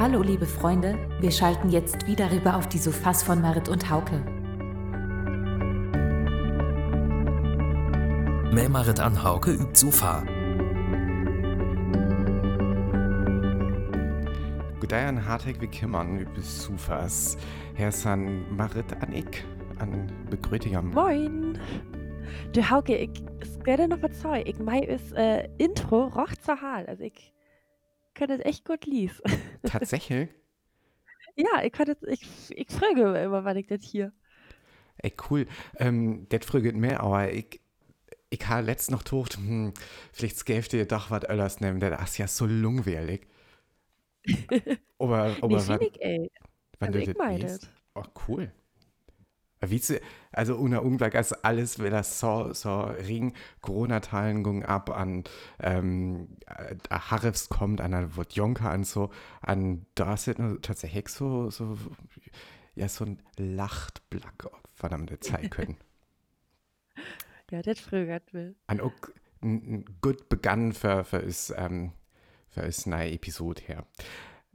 Hallo 0.00 0.22
liebe 0.22 0.44
Freunde, 0.44 0.98
wir 1.20 1.30
schalten 1.30 1.70
jetzt 1.70 2.08
wieder 2.08 2.32
rüber 2.32 2.56
auf 2.56 2.68
die 2.68 2.78
Sofas 2.78 3.22
von 3.22 3.40
Marit 3.40 3.68
und 3.68 3.88
Hauke. 3.88 4.16
Mehr 8.52 8.68
Marit 8.68 8.98
an 8.98 9.22
Hauke 9.22 9.52
übt 9.52 9.76
Sofa. 9.76 10.24
Gudeian 14.80 15.24
hartig 15.24 15.60
wie 15.60 15.68
Kimmern 15.68 16.18
übt 16.18 16.40
Sofas. 16.40 17.36
Herr 17.74 17.92
San 17.92 18.44
Marit 18.54 18.92
an 19.00 19.12
ich 19.12 19.44
an 19.78 20.10
Begrütigam. 20.28 20.90
Moin! 20.90 21.56
Du 22.52 22.68
Hauke, 22.68 22.96
ich 22.96 23.22
werde 23.62 23.86
noch 23.86 24.02
was 24.02 24.20
sagen. 24.20 24.42
Ich 24.44 24.58
mein 24.58 24.82
ist 24.82 25.12
äh, 25.12 25.48
Intro 25.58 26.08
roch 26.08 26.34
zur 26.44 26.60
Hal. 26.60 26.84
Also 26.86 27.04
ich 27.04 27.33
kann 28.14 28.28
das 28.28 28.40
echt 28.40 28.64
gut 28.64 28.86
lies. 28.86 29.22
Tatsächlich? 29.64 30.30
ja, 31.36 31.62
ich 31.64 31.72
kann 31.72 31.86
das, 31.86 32.02
ich, 32.02 32.26
ich 32.56 32.70
frage 32.70 33.02
immer, 33.18 33.44
wann 33.44 33.56
ich 33.56 33.66
das 33.66 33.82
hier. 33.84 34.12
Ey, 34.98 35.12
cool. 35.30 35.46
Ähm, 35.78 36.26
das 36.30 36.46
fragt 36.46 36.74
mehr, 36.76 37.00
aber 37.00 37.32
ich, 37.32 37.60
ich 38.30 38.46
habe 38.48 38.66
letzt 38.66 38.90
noch 38.90 39.04
gedacht, 39.04 39.36
hm, 39.36 39.74
vielleicht 40.12 40.44
gäbe 40.46 40.68
dir 40.68 40.86
doch 40.86 41.10
was 41.10 41.24
anderes 41.26 41.60
nehmen, 41.60 41.80
der 41.80 42.00
ist 42.02 42.18
ja 42.18 42.28
so 42.28 42.46
langweilig. 42.46 43.26
aber, 44.98 45.38
aber 45.40 45.68
nee, 45.68 45.68
wann, 45.68 45.86
ich, 45.86 46.00
ey. 46.02 46.30
wann 46.80 46.92
Also 46.92 46.98
du 46.98 47.02
ich 47.02 47.14
das 47.14 47.16
mein 47.16 47.40
liest? 47.40 47.68
das. 47.68 47.70
Oh, 47.94 48.04
cool. 48.28 48.52
Wie 49.70 49.78
sie, 49.78 50.00
also 50.32 50.56
ohne 50.56 50.80
Unglück, 50.80 51.14
also 51.14 51.36
alles, 51.42 51.78
wenn 51.78 51.90
das 51.90 52.20
so, 52.20 52.52
so 52.52 52.82
ring 52.82 53.34
Corona-Teilen 53.60 54.42
ging 54.42 54.64
ab 54.64 54.90
an 54.90 55.24
ähm, 55.60 56.28
äh, 56.46 56.76
Harifs 56.90 57.48
kommt, 57.48 57.80
an 57.80 57.92
der 57.92 58.16
wird 58.16 58.34
Jonker 58.34 58.70
an 58.70 58.84
so, 58.84 59.10
an 59.40 59.86
da 59.94 60.14
ist 60.14 60.38
nur 60.38 60.60
tatsächlich 60.60 61.08
so, 61.08 61.50
so, 61.50 61.78
ja, 62.74 62.88
so 62.88 63.04
ein 63.04 63.22
Lachtblack 63.36 64.48
verdammte 64.74 65.20
Zeit 65.20 65.50
können. 65.50 65.76
Ja, 67.50 67.62
das 67.62 67.78
fragt 67.78 68.32
will. 68.32 68.56
an 68.66 68.80
auch 68.80 68.92
ein, 69.42 69.54
ein 69.54 69.84
gut 70.00 70.28
begann 70.28 70.72
für, 70.72 71.04
für 71.04 71.18
ist, 71.18 71.54
ähm, 71.56 71.92
für 72.48 72.62
ist 72.62 72.86
neue 72.86 73.12
Episode 73.12 73.62
her. 73.62 73.86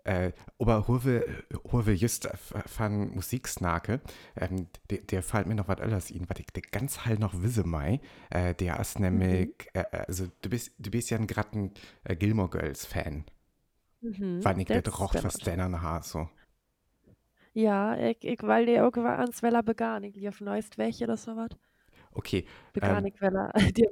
Äh, 0.03 0.31
aber 0.57 0.87
Hurwe, 0.87 1.25
Hurwe 1.71 1.91
just 1.93 2.27
von 2.65 3.13
Musiksnake, 3.13 4.01
ähm, 4.35 4.67
der, 4.89 4.99
der 4.99 5.23
fällt 5.23 5.47
mir 5.47 5.55
noch 5.55 5.67
was 5.67 5.79
anderes 5.79 6.11
in, 6.11 6.29
was 6.29 6.39
ich 6.39 6.47
der 6.47 6.63
ganz 6.71 7.05
halt 7.05 7.19
noch 7.19 7.41
wisse 7.41 7.65
mai. 7.65 7.99
Äh, 8.29 8.53
der 8.55 8.79
ist 8.79 8.99
nämlich, 8.99 9.49
äh, 9.73 9.83
also 9.91 10.27
du 10.41 10.49
bist, 10.49 10.73
du 10.77 10.89
bist 10.91 11.09
ja 11.09 11.17
ein 11.17 11.27
gratten 11.27 11.73
äh, 12.03 12.15
Gilmore 12.15 12.49
Girls 12.49 12.85
Fan. 12.85 13.25
Mhm, 14.01 14.39
Wann 14.43 14.59
ich 14.59 14.67
der 14.67 14.81
das 14.81 14.99
roch 14.99 15.13
was 15.21 15.37
deiner 15.37 15.81
Haar 15.81 16.03
so. 16.03 16.29
Ja, 17.53 17.97
ich, 17.97 18.23
ich 18.23 18.41
weil 18.43 18.65
der 18.65 18.87
auch 18.87 18.95
war 18.95 19.19
ans 19.19 19.43
Weller 19.43 19.63
begann. 19.63 20.03
Ich 20.03 20.15
lief 20.15 20.39
neuest 20.39 20.77
welche 20.77 21.03
oder 21.05 21.17
so 21.17 21.35
was. 21.35 21.49
Okay, 22.11 22.45
Begann 22.73 23.05
ähm, 23.05 23.13
ich 23.13 23.21
Weller. 23.21 23.51
Die, 23.75 23.87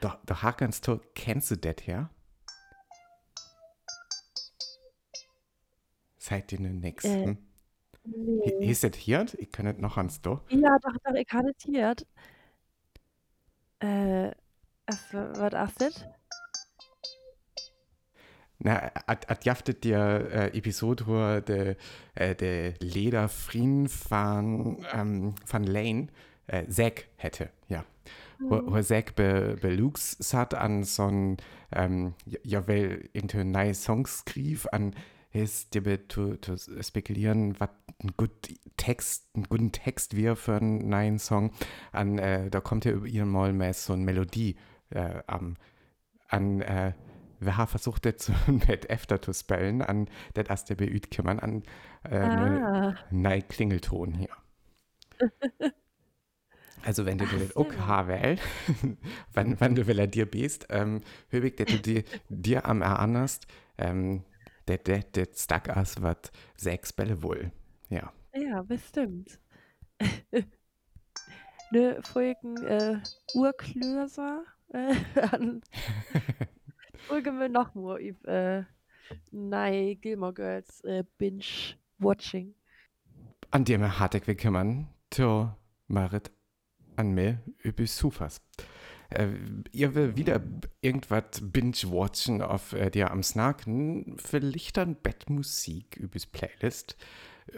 doch, 0.00 0.18
doch 0.24 0.42
Haar 0.42 0.54
ganz 0.54 0.80
toll, 0.80 1.00
kennst 1.14 1.50
du 1.50 1.56
das 1.56 1.86
her? 1.86 2.10
Seid 6.26 6.50
ihr 6.50 6.58
denn 6.58 6.80
nix? 6.80 7.04
Äh, 7.04 7.24
hm? 7.24 7.38
nee. 8.02 8.68
Ist 8.68 8.82
das 8.82 8.96
hier? 8.96 9.26
Ich 9.38 9.52
kann 9.52 9.66
das 9.66 9.78
noch 9.78 9.96
ans 9.96 10.20
Do. 10.20 10.40
Ja, 10.48 10.76
doch, 10.82 10.96
doch, 11.04 11.14
ich 11.14 11.32
hatte 11.32 11.52
es 11.56 11.64
hier. 11.64 11.94
Äh, 13.78 14.32
was, 14.88 14.98
was 15.12 15.70
ist 15.70 15.80
das? 15.80 16.04
Na, 18.58 18.90
at, 19.06 19.30
at 19.30 19.44
jaftet 19.44 19.84
dir 19.84 20.28
äh, 20.32 20.58
Episode, 20.58 21.06
wo 21.06 21.40
de, 21.40 21.76
äh, 22.16 22.34
de 22.34 22.74
Leder 22.80 23.28
Frien 23.28 23.88
van, 23.88 24.84
ähm, 24.92 25.34
van 25.46 25.62
Lane 25.62 26.08
äh, 26.48 26.66
Zack 26.66 27.06
hätte, 27.18 27.50
ja. 27.68 27.84
Wo, 28.40 28.62
wo 28.66 28.82
Zack 28.82 29.14
be, 29.14 29.56
belux 29.60 30.18
hat 30.34 30.54
an 30.54 30.82
so 30.82 31.04
ein, 31.04 31.36
ähm, 31.70 32.14
ja, 32.24 32.66
weil 32.66 33.08
into 33.12 33.44
neue 33.44 33.74
Songs 33.74 34.18
skrief, 34.18 34.66
an 34.72 34.92
his 35.36 35.70
dir 35.70 36.08
zu, 36.08 36.36
zu 36.36 36.56
spekulieren, 36.82 37.58
was 37.60 37.70
ein 38.02 38.12
gut 38.16 38.30
Text, 38.76 39.28
einen 39.34 39.44
guten 39.44 39.72
Text 39.72 40.16
wäre 40.16 40.36
für 40.36 40.56
einen 40.56 40.88
neuen 40.88 41.18
Song, 41.18 41.50
an, 41.92 42.18
äh, 42.18 42.50
da 42.50 42.60
kommt 42.60 42.84
ja 42.84 42.92
über 42.92 43.06
ihren 43.06 43.28
Mal 43.30 43.52
mehr 43.52 43.74
so 43.74 43.92
eine 43.92 44.04
Melodie 44.04 44.56
äh, 44.90 45.22
am, 45.26 45.56
an, 46.28 46.60
äh, 46.60 46.92
wir 47.40 47.56
haben 47.56 47.68
versucht, 47.68 48.04
das 48.06 48.26
so 48.26 48.32
mit 48.68 48.90
öfter 48.90 49.20
zu 49.22 49.32
spellen, 49.32 49.82
an 49.82 50.08
das 50.34 50.48
erste 50.48 50.76
beüt 50.76 51.10
kümmern, 51.10 51.38
an 51.40 51.62
äh, 52.04 52.60
Ah. 52.60 52.96
neue 53.10 53.42
Klingelton 53.42 54.14
hier. 54.14 54.28
Also 56.82 57.04
wenn 57.04 57.18
du 57.18 57.24
Ach 57.24 57.32
das 57.38 57.48
so. 57.48 57.60
auch 57.60 57.72
haben 57.86 58.08
will, 58.08 58.38
wenn, 59.32 59.60
wenn 59.60 59.74
du 59.74 59.86
will 59.86 60.06
dir 60.06 60.26
bist, 60.30 60.66
ähm, 60.70 61.00
höbig, 61.30 61.56
dass 61.56 61.66
du 61.66 61.78
dir, 61.78 62.04
dir 62.28 62.66
am 62.66 62.80
erinnerst, 62.82 63.46
ähm, 63.78 64.22
der 64.68 64.78
der 64.78 65.00
der 65.00 65.26
stuck 65.34 65.68
ist, 65.68 66.02
was 66.02 66.30
sechs 66.56 66.92
Bälle 66.92 67.22
wohl. 67.22 67.52
Ja. 67.88 68.12
Ja, 68.34 68.62
bestimmt. 68.62 69.38
ne, 71.70 72.00
folgen 72.02 72.56
äh, 72.64 73.00
Urklöser 73.34 74.44
äh, 74.72 74.94
an. 75.32 75.62
Folgen 77.08 77.38
wir 77.38 77.48
noch 77.48 77.74
mal 77.74 78.00
über 78.00 78.28
äh, 78.28 78.64
nein, 79.30 79.98
Gilmore 80.00 80.34
Girls 80.34 80.80
äh, 80.82 81.04
Binge-Watching. 81.18 82.54
An 83.50 83.64
dem 83.64 83.82
er 83.82 83.98
hartig 83.98 84.26
wir 84.26 84.34
kümmern, 84.34 84.88
to 85.10 85.50
Marit 85.86 86.32
an 86.96 87.12
mir 87.12 87.42
über 87.62 87.86
Sufas. 87.86 88.40
Äh, 89.10 89.28
ihr 89.72 89.94
will 89.94 90.16
wieder 90.16 90.42
irgendwas 90.80 91.40
binge-watchen 91.40 92.42
auf 92.42 92.72
äh, 92.72 92.90
dir 92.90 93.10
am 93.10 93.22
Snaken, 93.22 94.16
vielleicht 94.18 94.76
dann 94.76 94.96
Bettmusik 94.96 95.96
übers 95.96 96.26
Playlist, 96.26 96.96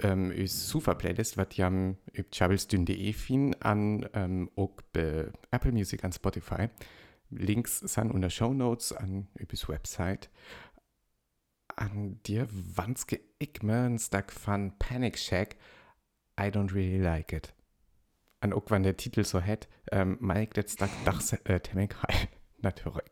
ähm, 0.02 0.30
übers 0.30 0.68
Sufa-Playlist, 0.68 1.36
was 1.36 1.56
ihr 1.56 1.66
am 1.66 1.96
chabelsdün.de 2.32 3.12
fin 3.12 3.54
an 3.60 4.08
ähm, 4.12 4.50
auch 4.56 4.76
bei 4.92 5.30
Apple 5.50 5.72
Music 5.72 6.04
an 6.04 6.12
Spotify. 6.12 6.68
Links 7.30 7.80
sind 7.80 8.10
unter 8.10 8.30
Show 8.30 8.52
Notes 8.54 8.92
an 8.92 9.28
übers 9.34 9.68
Website. 9.68 10.30
An 11.76 12.20
dir 12.24 12.48
wanske 12.50 13.20
ein 13.62 13.98
Stack 13.98 14.32
von 14.32 14.78
Panic 14.78 15.18
Shack 15.18 15.56
I 16.40 16.44
don't 16.44 16.72
really 16.72 16.98
like 16.98 17.32
it. 17.32 17.52
An 18.40 18.52
auch 18.52 18.64
wenn 18.68 18.84
der 18.84 18.96
Titel 18.96 19.24
so 19.24 19.42
hat, 19.42 19.68
ähm, 19.90 20.16
Mike 20.20 20.52
jetzt 20.56 20.74
Stack 20.74 20.90
Dachs 21.04 21.32
äh. 21.32 21.58
Natürlich. 22.60 23.10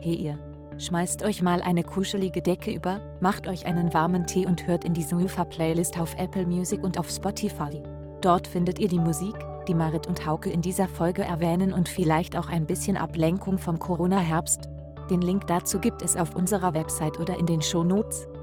Hey 0.00 0.14
ihr, 0.14 0.38
schmeißt 0.78 1.24
euch 1.24 1.42
mal 1.42 1.60
eine 1.60 1.82
kuschelige 1.82 2.42
Decke 2.42 2.72
über, 2.72 3.00
macht 3.20 3.48
euch 3.48 3.66
einen 3.66 3.92
warmen 3.92 4.26
Tee 4.26 4.46
und 4.46 4.66
hört 4.68 4.84
in 4.84 4.94
die 4.94 5.02
Sofa-Playlist 5.02 5.98
auf 5.98 6.14
Apple 6.18 6.46
Music 6.46 6.84
und 6.84 6.98
auf 6.98 7.10
Spotify. 7.10 7.82
Dort 8.20 8.46
findet 8.46 8.78
ihr 8.78 8.88
die 8.88 9.00
Musik, 9.00 9.34
die 9.66 9.74
Marit 9.74 10.06
und 10.06 10.24
Hauke 10.24 10.50
in 10.50 10.62
dieser 10.62 10.86
Folge 10.86 11.22
erwähnen 11.22 11.72
und 11.72 11.88
vielleicht 11.88 12.36
auch 12.36 12.48
ein 12.48 12.66
bisschen 12.66 12.96
Ablenkung 12.96 13.58
vom 13.58 13.80
Corona-Herbst. 13.80 14.68
Den 15.10 15.20
Link 15.20 15.48
dazu 15.48 15.80
gibt 15.80 16.02
es 16.02 16.16
auf 16.16 16.36
unserer 16.36 16.74
Website 16.74 17.18
oder 17.18 17.38
in 17.38 17.46
den 17.46 17.62
Shownotes. 17.62 18.26
Gut, 18.26 18.35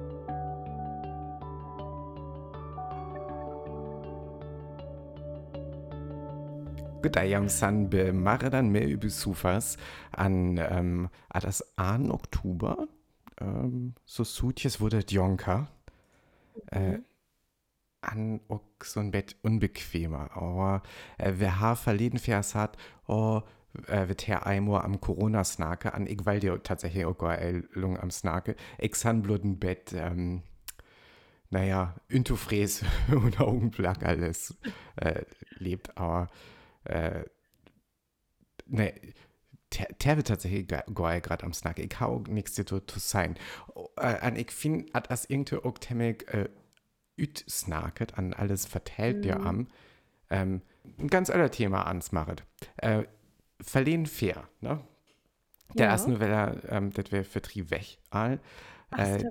I 7.18 7.36
am 7.36 7.50
San 7.50 7.90
be 7.90 8.14
mache 8.14 8.50
dann 8.50 8.70
mehr 8.70 8.88
über 8.88 9.10
Sufas 9.10 9.78
an 10.12 10.58
ähm, 10.58 11.10
ah, 11.30 11.40
das 11.40 11.78
an 11.78 12.12
Oktober. 12.12 12.88
Ähm, 13.40 13.96
so 14.06 14.24
Sutjes 14.24 14.80
wurde 14.80 15.00
Jonka. 15.08 15.68
Äh, 16.68 17.00
an 18.02 18.42
auch 18.50 18.62
so 18.84 19.00
ein 19.00 19.12
Bett 19.12 19.36
unbequemer. 19.42 20.32
Aber 20.36 20.84
äh, 21.18 21.34
wer 21.38 21.60
ha 21.60 21.76
verleden 21.76 22.20
Vers 22.20 22.56
hat, 22.56 22.78
oh, 23.08 23.42
äh, 23.88 24.08
wird 24.08 24.28
Herr 24.28 24.46
Eimor 24.46 24.84
am 24.84 25.00
Corona-Snake 25.00 25.94
an, 25.94 26.08
ich 26.08 26.26
weil 26.26 26.40
dir 26.40 26.62
tatsächlich 26.62 27.06
auch 27.06 27.22
Eilung 27.24 28.00
am 28.00 28.12
Snake, 28.12 28.56
ich 28.78 28.96
san 28.96 29.22
bloß 29.22 29.44
ein 29.44 29.60
Bett, 29.60 29.94
ähm, 29.94 30.44
naja, 31.50 31.96
Intofräs 32.08 32.84
und 33.12 33.40
Augenblack 33.40 34.04
alles 34.04 34.58
äh, 34.98 35.24
lebt, 35.58 35.98
aber 35.98 36.28
äh, 36.86 37.24
ne, 38.66 38.94
der, 39.78 39.88
der 40.04 40.18
wird 40.18 40.28
tatsächlich 40.28 40.68
geil 40.68 41.22
gerade 41.22 41.44
am 41.46 41.54
Snack. 41.54 41.80
Ich 41.80 42.00
habe 42.00 42.32
nichts 42.32 42.54
zu, 42.54 42.64
sein. 43.00 43.36
Oh, 43.76 43.90
Äh, 43.98 44.28
und 44.28 44.38
ich 44.38 44.52
finde, 44.52 44.92
hat 44.94 45.10
das 45.12 45.26
irgendwie 45.26 45.58
auch 45.58 45.78
ziemlich 45.80 46.28
äh, 46.30 46.50
üt 47.18 47.46
snacket 47.50 48.18
an 48.18 48.34
alles 48.34 48.66
vertellt 48.66 49.24
dir 49.26 49.42
am. 49.42 49.68
Ähm, 50.30 50.62
ein 51.00 51.08
ganz 51.08 51.30
anderes 51.30 51.52
Thema 51.52 51.88
ans 51.88 52.12
Marit. 52.12 52.44
Äh, 52.78 53.04
verlehen 53.62 54.06
fair, 54.06 54.48
ne? 54.62 54.84
Der 55.78 55.88
Ja. 55.88 55.92
erste, 55.92 56.20
er, 56.20 56.64
ähm, 56.72 56.92
das 56.94 57.12
wäre 57.12 57.24
für 57.24 57.42
drei 57.42 57.70
weg. 57.72 58.00
All. 58.12 58.40
Äh, 58.96 59.24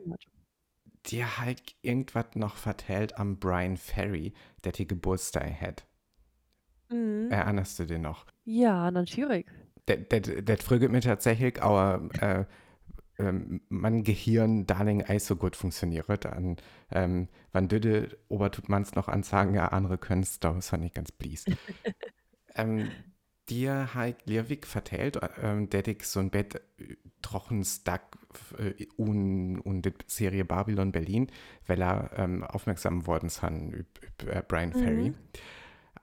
die 1.06 1.24
halt 1.24 1.76
irgendwas 1.82 2.34
noch 2.34 2.56
vertellt 2.56 3.18
am 3.18 3.38
Brian 3.38 3.76
Ferry, 3.76 4.32
der 4.64 4.72
die 4.72 4.86
Geburtstag 4.86 5.60
hat. 5.60 5.86
Mhm. 6.92 7.30
Erinnerst 7.30 7.78
du 7.78 7.84
den 7.84 8.02
noch? 8.02 8.26
Ja, 8.44 8.90
natürlich. 8.90 9.46
Das, 9.86 10.62
fragt 10.62 10.90
mir 10.90 11.00
tatsächlich, 11.00 11.62
aber 11.62 12.08
äh, 12.20 12.44
ähm, 13.18 13.60
mein 13.68 14.04
Gehirn 14.04 14.66
Darling 14.66 15.02
Eis 15.02 15.26
so 15.26 15.36
gut 15.36 15.56
funktioniert. 15.56 16.26
An, 16.26 16.56
ähm, 16.90 17.28
wann 17.52 17.68
döde 17.68 18.16
obertut 18.28 18.68
man's 18.68 18.94
noch 18.94 19.08
ansagen, 19.08 19.54
ja, 19.54 19.68
andere 19.68 19.98
können's, 19.98 20.40
da 20.40 20.56
ist 20.56 20.72
er 20.72 20.78
nicht 20.78 20.94
ganz 20.94 21.12
blies. 21.12 21.44
ähm, 22.54 22.90
dir 23.48 23.94
halt 23.94 24.24
Lirwig 24.26 24.66
vertellt, 24.66 25.18
ähm, 25.42 25.68
der 25.68 25.82
dich 25.82 26.06
so 26.06 26.20
ein 26.20 26.30
Bett 26.30 26.54
äh, 26.78 26.96
trochen 27.22 27.64
Stack 27.64 28.16
äh, 28.58 28.86
und, 28.96 29.60
und 29.60 29.84
die 29.84 29.92
Serie 30.06 30.44
Babylon 30.44 30.92
Berlin, 30.92 31.28
weil 31.66 31.82
er 31.82 32.10
ähm, 32.16 32.44
aufmerksam 32.44 33.06
worden 33.06 33.26
ist 33.26 33.42
an 33.42 33.84
äh, 34.26 34.42
Brian 34.46 34.72
Ferry. 34.72 35.10
Mhm. 35.10 35.14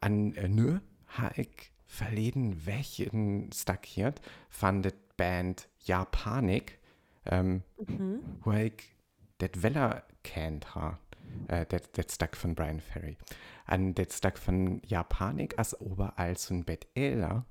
An 0.01 0.33
äh, 0.35 0.47
nö, 0.47 0.79
ha 1.17 1.31
ich 1.35 1.71
verleden 1.85 2.65
welchen 2.65 3.51
Stack 3.51 3.85
hier 3.85 4.13
von 4.49 4.81
der 4.81 4.93
Band 5.17 5.67
Japanik, 5.85 6.79
ähm, 7.25 7.63
Mhm. 7.77 8.19
wo 8.41 8.51
ich 8.53 8.95
det 9.41 9.63
Weller 9.63 10.03
kennt 10.23 10.75
ha, 10.75 10.99
äh, 11.47 11.65
det, 11.65 11.97
det 11.97 12.11
Stack 12.11 12.37
von 12.37 12.55
Brian 12.55 12.79
Ferry. 12.79 13.17
An 13.65 13.93
det 13.95 14.13
Stack 14.13 14.37
von 14.37 14.81
Japanik 14.85 15.57
as 15.57 15.79
ober 15.81 16.17
als 16.17 16.49
ein 16.49 16.63
Bett 16.63 16.87
Ela 16.95 17.45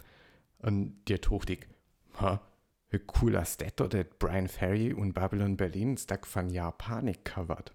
und 0.60 1.04
dir 1.08 1.20
tucht 1.20 1.50
ich, 1.50 1.66
ha, 2.20 2.40
wie 2.90 3.00
cool 3.20 3.36
as 3.36 3.56
det 3.56 3.80
oder 3.80 4.04
det 4.04 4.18
Brian 4.18 4.48
Ferry 4.48 4.92
und 4.92 5.12
Babylon 5.12 5.56
Berlin 5.56 5.96
Stack 5.96 6.26
von 6.26 6.48
Japanik 6.48 7.24
covered. 7.24 7.74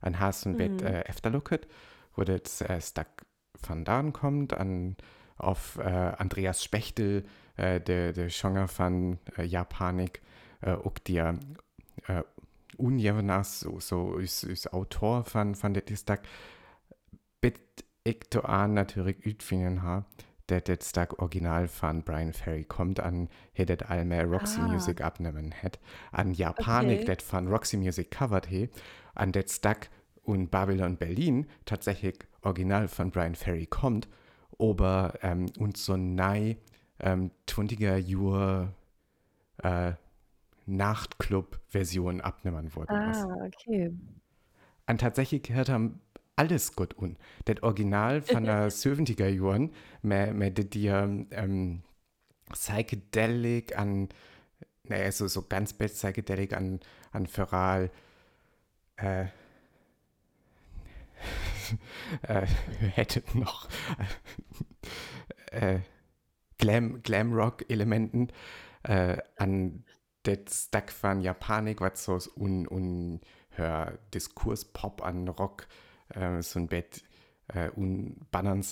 An 0.00 0.12
Bett 0.56 0.80
Mhm. 0.80 0.86
äh, 0.86 1.00
efterlocket, 1.08 1.66
wo 2.14 2.22
das 2.24 2.60
äh, 2.60 2.80
Stack 2.80 3.24
von 3.62 3.84
da 3.84 4.02
kommt, 4.10 4.54
an 4.54 4.96
auf 5.36 5.78
äh, 5.78 5.82
Andreas 5.82 6.62
Spechtel, 6.64 7.24
äh, 7.56 7.80
der, 7.80 8.12
der 8.12 8.28
Schonger 8.28 8.68
von 8.68 9.18
äh, 9.36 9.44
Japanik, 9.44 10.20
äh, 10.60 10.76
der 11.06 11.38
äh, 12.06 12.22
unjävnas, 12.76 13.60
so, 13.60 13.80
so 13.80 14.16
ist, 14.16 14.44
ist 14.44 14.72
Autor 14.72 15.24
von, 15.24 15.54
von 15.54 15.74
der 15.74 15.82
Stack, 15.94 16.22
bit 17.40 17.60
ich 18.04 18.20
to 18.30 18.40
an 18.40 18.74
natürlich 18.74 19.24
utfinden 19.26 19.82
ha, 19.82 20.06
der 20.48 20.60
der 20.62 20.78
Stack 20.82 21.18
Original 21.20 21.68
von 21.68 22.02
Brian 22.02 22.32
Ferry 22.32 22.64
kommt 22.64 23.00
an, 23.00 23.28
hättet 23.52 23.90
all 23.90 24.04
mehr 24.04 24.24
Roxy 24.24 24.60
Ah. 24.60 24.68
Music 24.68 25.00
abnehmen 25.00 25.52
hätt, 25.52 25.78
an 26.10 26.32
Japanik, 26.32 27.02
Okay. 27.02 27.16
das 27.16 27.24
von 27.24 27.48
Roxy 27.48 27.76
Music 27.76 28.10
covered 28.10 28.46
he, 28.46 28.70
an 29.14 29.32
der 29.32 29.44
Stack 29.46 29.90
und 30.22 30.50
Babylon 30.50 30.96
Berlin 30.96 31.46
tatsächlich 31.64 32.18
Original 32.42 32.88
von 32.88 33.10
Brian 33.10 33.34
Ferry 33.34 33.66
kommt, 33.66 34.08
aber 34.58 35.14
ähm, 35.22 35.46
und 35.58 35.76
so 35.76 35.96
nei 35.96 36.56
ähm, 37.00 37.30
20er 37.46 37.96
Jahre 37.96 38.74
äh, 39.62 39.92
Nachtclub-Version 40.66 42.20
abnehmen 42.20 42.66
ist. 42.66 42.76
Ah, 42.88 43.46
okay. 43.46 43.92
Und 44.86 45.00
tatsächlich 45.00 45.42
gehört 45.42 45.68
haben 45.68 46.00
alles 46.36 46.76
gut 46.76 46.96
un. 46.98 47.16
Das 47.46 47.62
Original 47.62 48.22
von 48.22 48.44
der 48.44 48.70
70er 48.70 49.28
Jahren, 49.28 49.72
mit, 50.02 50.74
der 50.74 51.02
ähm, 51.30 51.82
Psychedelic 52.52 53.76
an, 53.76 54.08
naja, 54.84 55.10
so, 55.10 55.26
so 55.26 55.42
ganz 55.42 55.72
best 55.72 55.96
Psychedelic 55.96 56.52
an, 56.52 56.80
an 57.12 57.26
Feral, 57.26 57.90
äh, 58.96 59.26
äh, 62.22 62.46
hättet 62.94 63.34
noch 63.34 63.68
äh, 65.50 65.80
Glam, 66.58 67.02
Glamrock-Elementen 67.02 68.32
äh, 68.82 69.18
an 69.36 69.84
das 70.24 70.66
Stack 70.66 70.90
von 70.92 71.20
Japanik, 71.20 71.80
was 71.80 72.04
so 72.04 72.18
un, 72.36 72.66
un 72.66 73.20
hör 73.50 73.98
Diskurs-Pop 74.14 75.02
an 75.02 75.28
Rock, 75.28 75.66
äh, 76.10 76.42
so 76.42 76.58
ein 76.58 76.68
Bett 76.68 77.02
äh, 77.48 77.70
un 77.70 78.26
Bannern 78.30 78.64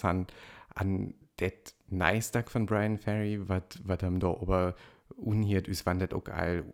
an 0.74 1.14
det 1.40 1.74
nice 1.88 2.28
Stack 2.28 2.50
von 2.50 2.66
Brian 2.66 2.98
Ferry, 2.98 3.40
was 3.48 4.02
am 4.02 4.20
da 4.20 4.28
aber 4.28 4.74
unhiert 5.16 5.68
ist, 5.68 5.86
das 5.86 6.12
auch 6.12 6.28
all 6.28 6.64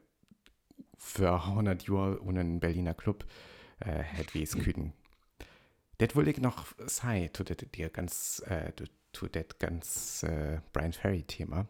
für 0.97 1.33
100 1.33 1.89
Jahre 1.89 2.19
und 2.21 2.39
einen 2.39 2.61
Berliner 2.61 2.95
Club 2.95 3.27
äh, 3.81 4.03
hätte 4.03 4.35
wie 4.35 4.43
es 4.43 4.57
küden. 4.57 4.93
Das 6.02 6.16
wollte 6.16 6.31
ich 6.31 6.40
noch 6.40 6.66
sagen, 6.78 7.31
zu 7.32 7.44
dir 7.44 7.88
ganz, 7.88 8.43
äh, 8.49 8.72
det 9.28 9.60
ganz 9.60 10.25
äh, 10.25 10.58
Brian 10.72 10.93
Ferry-Thema. 10.93 11.69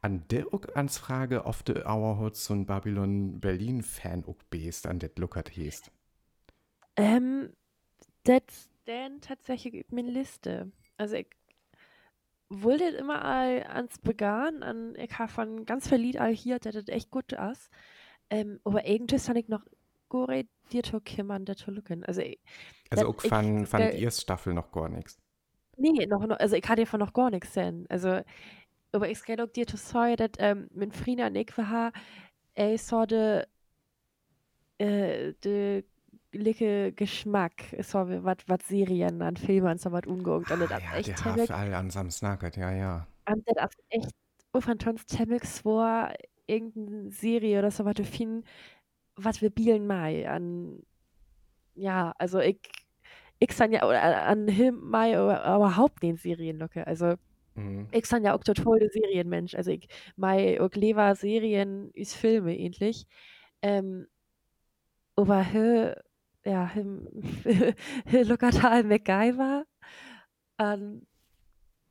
An 0.00 0.26
der 0.28 0.46
auch 0.54 0.64
ans 0.74 0.96
Frage, 0.96 1.44
ob 1.44 1.68
Auer 1.84 2.18
hat 2.18 2.36
so 2.36 2.54
ein 2.54 2.64
Babylon 2.64 3.40
Berlin-Fan 3.40 4.24
auch 4.24 4.42
bist, 4.48 4.86
an 4.86 5.00
det 5.00 5.18
Luckert 5.18 5.54
heißt. 5.54 5.90
Ähm, 6.96 7.52
das 8.24 8.70
denn 8.86 9.20
tatsächlich 9.20 9.84
meine 9.90 10.12
Liste. 10.12 10.72
Also 10.96 11.16
ich 11.16 11.28
wollte 12.48 12.84
immer 12.84 13.22
all 13.22 13.64
ans 13.64 13.98
Began, 13.98 14.62
an 14.62 14.94
ich 14.96 15.18
habe 15.18 15.30
von 15.30 15.66
ganz 15.66 15.90
viel 15.90 15.98
Lied 15.98 16.16
all 16.16 16.34
hier, 16.34 16.58
das 16.58 16.72
das 16.72 16.88
echt 16.88 17.10
gut 17.10 17.32
ist. 17.32 17.68
Ähm, 18.30 18.60
aber 18.64 18.86
irgendwie 18.86 19.18
fand 19.18 19.38
ich 19.38 19.48
noch 19.48 19.66
gore 20.08 20.44
dir 20.72 20.82
to 20.82 21.00
kimmern, 21.00 21.44
der 21.44 21.56
to 21.56 21.70
looken. 21.70 22.04
Also 22.04 22.20
ich, 22.22 22.38
Also 22.90 23.04
Das- 23.06 23.14
auch 23.14 23.24
ich- 23.24 23.28
von, 23.30 23.66
von 23.66 23.80
der- 23.80 23.90
der 23.90 24.00
ersten 24.00 24.22
Staffel 24.22 24.54
noch 24.54 24.70
gar 24.72 24.88
nichts. 24.88 25.18
nee, 25.76 26.06
noch, 26.06 26.26
noch 26.26 26.38
also 26.38 26.56
ich 26.56 26.68
hatte 26.68 26.86
von 26.86 27.00
noch 27.00 27.12
gar 27.12 27.30
nichts 27.30 27.54
sehen. 27.54 27.86
Also 27.88 28.20
aber 28.92 29.10
ich 29.10 29.18
skal 29.18 29.40
auch 29.40 29.48
dir 29.48 29.66
sagen, 29.68 30.16
dass 30.16 30.30
ähm, 30.38 30.68
mit 30.72 30.94
Frina 30.96 31.26
und 31.26 31.36
ich 31.36 31.56
war, 31.58 31.92
ey, 32.54 32.78
so 32.78 33.04
de, 33.04 33.44
äh, 34.78 35.32
de 35.44 35.84
licke 36.32 36.92
Geschmack, 36.92 37.52
so 37.80 37.98
was 38.24 38.36
was 38.46 38.60
Serien 38.68 39.22
an 39.22 39.36
Filmen 39.36 39.78
so 39.78 39.90
was 39.92 40.06
umgeguckt 40.06 40.50
und 40.50 40.60
das 40.60 40.70
Ah, 40.70 40.76
ist 40.76 40.84
ja, 40.84 40.96
echt 40.96 41.08
der 41.08 41.24
Hafe 41.24 41.54
all 41.54 41.74
an 41.74 41.90
Samstag, 41.90 42.56
ja, 42.56 42.70
ja. 42.72 43.06
und 43.30 43.44
das 43.46 43.70
ist 43.70 43.84
echt 43.90 44.10
Tons 44.80 45.06
ziemlich 45.06 45.44
vor 45.44 46.10
irgendeine 46.46 47.10
Serie 47.10 47.58
oder 47.60 47.70
so 47.70 47.84
was 47.84 47.94
zu 47.94 48.04
finden, 48.04 48.44
was 49.18 49.42
wir 49.42 49.50
bielen 49.50 49.86
mai 49.86 50.28
an 50.28 50.82
ja, 51.74 52.12
also 52.18 52.40
ich 52.40 52.60
ich 53.40 53.52
san 53.52 53.72
ja 53.72 53.86
oder 53.88 54.02
an 54.26 54.48
Him 54.48 54.80
mai 54.90 55.14
überhaupt 55.14 56.02
den 56.02 56.16
Serienlocke. 56.16 56.86
Also 56.86 57.16
Mhm. 57.56 57.88
ich 57.92 58.06
san 58.06 58.24
ja 58.24 58.34
auch 58.36 58.44
total 58.44 58.80
der 58.80 58.90
Serienmensch. 58.90 59.54
Also 59.56 59.70
ich 59.72 59.88
mei 60.16 60.60
auch 60.60 60.72
lieber 60.74 61.14
Serien 61.16 61.90
ist 61.94 62.14
Filme 62.16 62.56
ähnlich. 62.58 63.06
Ähm, 63.62 64.08
aber 65.16 65.52
hö, 65.52 65.94
ja, 66.44 66.66
him, 66.68 67.08
hö 68.06 68.22
Lokatal 68.22 68.84
MacGyver 68.84 69.64
an 70.58 71.06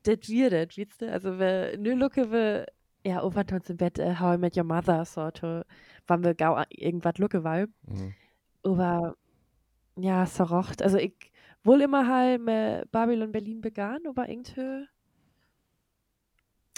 das 0.04 0.30
wird 0.30 0.54
das, 0.54 0.78
weißt 0.78 1.02
du? 1.02 1.12
Also 1.12 1.40
wir 1.40 1.78
nö 1.80 1.94
lucke 1.96 2.32
wir 2.32 2.68
ja 3.08 3.24
overtons 3.24 3.70
im 3.70 3.78
Bett 3.78 4.00
äh, 4.00 4.20
How 4.20 4.36
I 4.36 4.38
Met 4.38 4.58
Your 4.58 4.64
Mother 4.64 5.06
sorte, 5.06 5.66
wann 6.08 6.24
wir 6.24 6.36
gau 6.36 6.62
irgendwas 6.70 7.18
lucke 7.18 7.44
war. 7.44 7.68
Mhm. 7.84 8.14
Aber 8.64 9.16
ja, 9.96 10.26
so 10.26 10.44
rocht. 10.44 10.82
Also 10.82 10.98
ich 10.98 11.32
wohl 11.64 11.82
immer 11.82 12.08
halt 12.08 12.42
mit 12.42 12.92
Babylon 12.92 13.32
Berlin 13.32 13.62
begann, 13.62 14.02
aber 14.08 14.30
irgendwie 14.30 14.88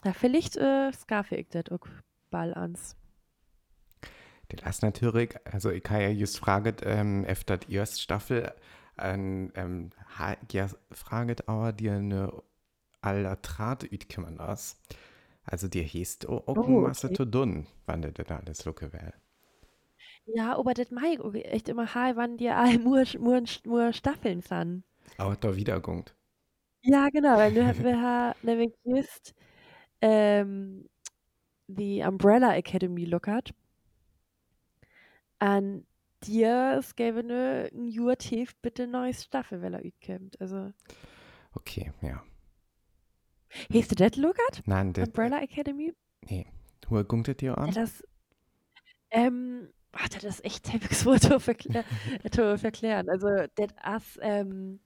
ja, 0.06 0.14
vielleicht 0.14 0.56
äh, 0.56 0.92
scarfe 0.94 1.36
ich 1.36 1.50
das 1.50 1.66
auch 1.72 1.86
bald 2.30 2.56
ans. 2.56 2.96
Das 4.48 4.78
ist 4.78 4.82
natürlich, 4.82 5.36
also 5.46 5.70
ich 5.70 5.84
habe 5.90 6.04
ja 6.04 6.10
just 6.10 6.40
fraget, 6.40 6.82
ähm, 6.84 7.24
efter 7.26 7.58
die 7.58 7.76
erste 7.76 8.00
Staffel, 8.00 8.52
an, 8.96 9.52
ähm, 9.56 9.92
ja, 10.52 10.68
fraget 10.92 11.48
aber 11.48 11.72
dir 11.72 11.94
eine 11.94 12.34
aller 13.02 13.42
Trat 13.42 13.84
ütkümmern 13.84 14.38
das. 14.38 14.78
Also 15.52 15.68
dir 15.68 15.84
hieß 15.84 16.20
auch 16.28 16.48
Oh, 16.56 16.86
okay. 16.90 17.18
zu 17.18 17.26
dun, 17.26 17.68
wann 17.86 18.02
du 18.02 18.14
denn 18.14 18.28
alles 18.32 18.64
lucke 18.64 18.94
wäre. 18.94 19.14
Ja, 20.26 20.56
aber 20.58 20.74
das 20.74 20.92
mag 20.92 21.20
ich 21.36 21.46
echt 21.46 21.68
immer 21.70 21.94
halt, 21.94 22.16
wann 22.16 22.38
dir 22.38 22.56
all 22.58 22.78
nur, 22.78 23.04
nur, 23.20 23.44
nur 23.66 23.92
Staffeln 23.94 24.42
sind. 24.42 24.84
Aber 25.18 25.36
da 25.36 25.56
wiedergungt. 25.56 26.16
Ja, 26.82 27.10
genau, 27.10 27.38
weil 27.38 27.54
du 27.54 27.66
wir 27.84 28.36
nämlich 28.42 28.74
just 28.84 29.34
ähm, 30.02 30.90
die 31.68 32.02
Umbrella 32.04 32.56
Academy 32.56 33.06
lockert. 33.06 33.52
An 35.40 35.86
dir 36.24 36.78
es 36.80 36.96
gäbe 36.96 37.24
ne 37.24 37.70
ein 37.74 37.88
tief 38.18 38.56
bitte 38.62 38.88
neues 38.88 39.24
Staffel, 39.26 39.62
weil 39.62 39.74
er 39.74 39.86
utkommt. 39.86 40.40
Also, 40.42 40.72
Okay, 41.58 41.92
ja. 42.02 42.24
Hast 43.74 43.92
du 43.92 43.96
das 43.96 44.16
lockert? 44.18 44.64
Nein, 44.66 44.94
das, 44.94 45.08
Umbrella 45.08 45.42
Academy? 45.42 45.94
nee, 46.30 46.46
Wo 46.88 47.04
gungt 47.04 47.28
es 47.28 47.38
dir 47.38 47.58
an? 47.58 47.72
das, 47.74 48.04
ähm, 49.12 49.70
warte, 49.92 50.20
das 50.20 50.36
ist 50.40 50.46
echt 50.46 50.68
selbst 50.68 51.02
schwer 51.02 51.20
zu 51.20 51.40
verklä 51.40 51.84
zu 52.32 52.58
verklären. 52.58 53.10
Also, 53.10 53.28
das 53.56 53.72
ist, 54.04 54.20
ähm 54.22 54.80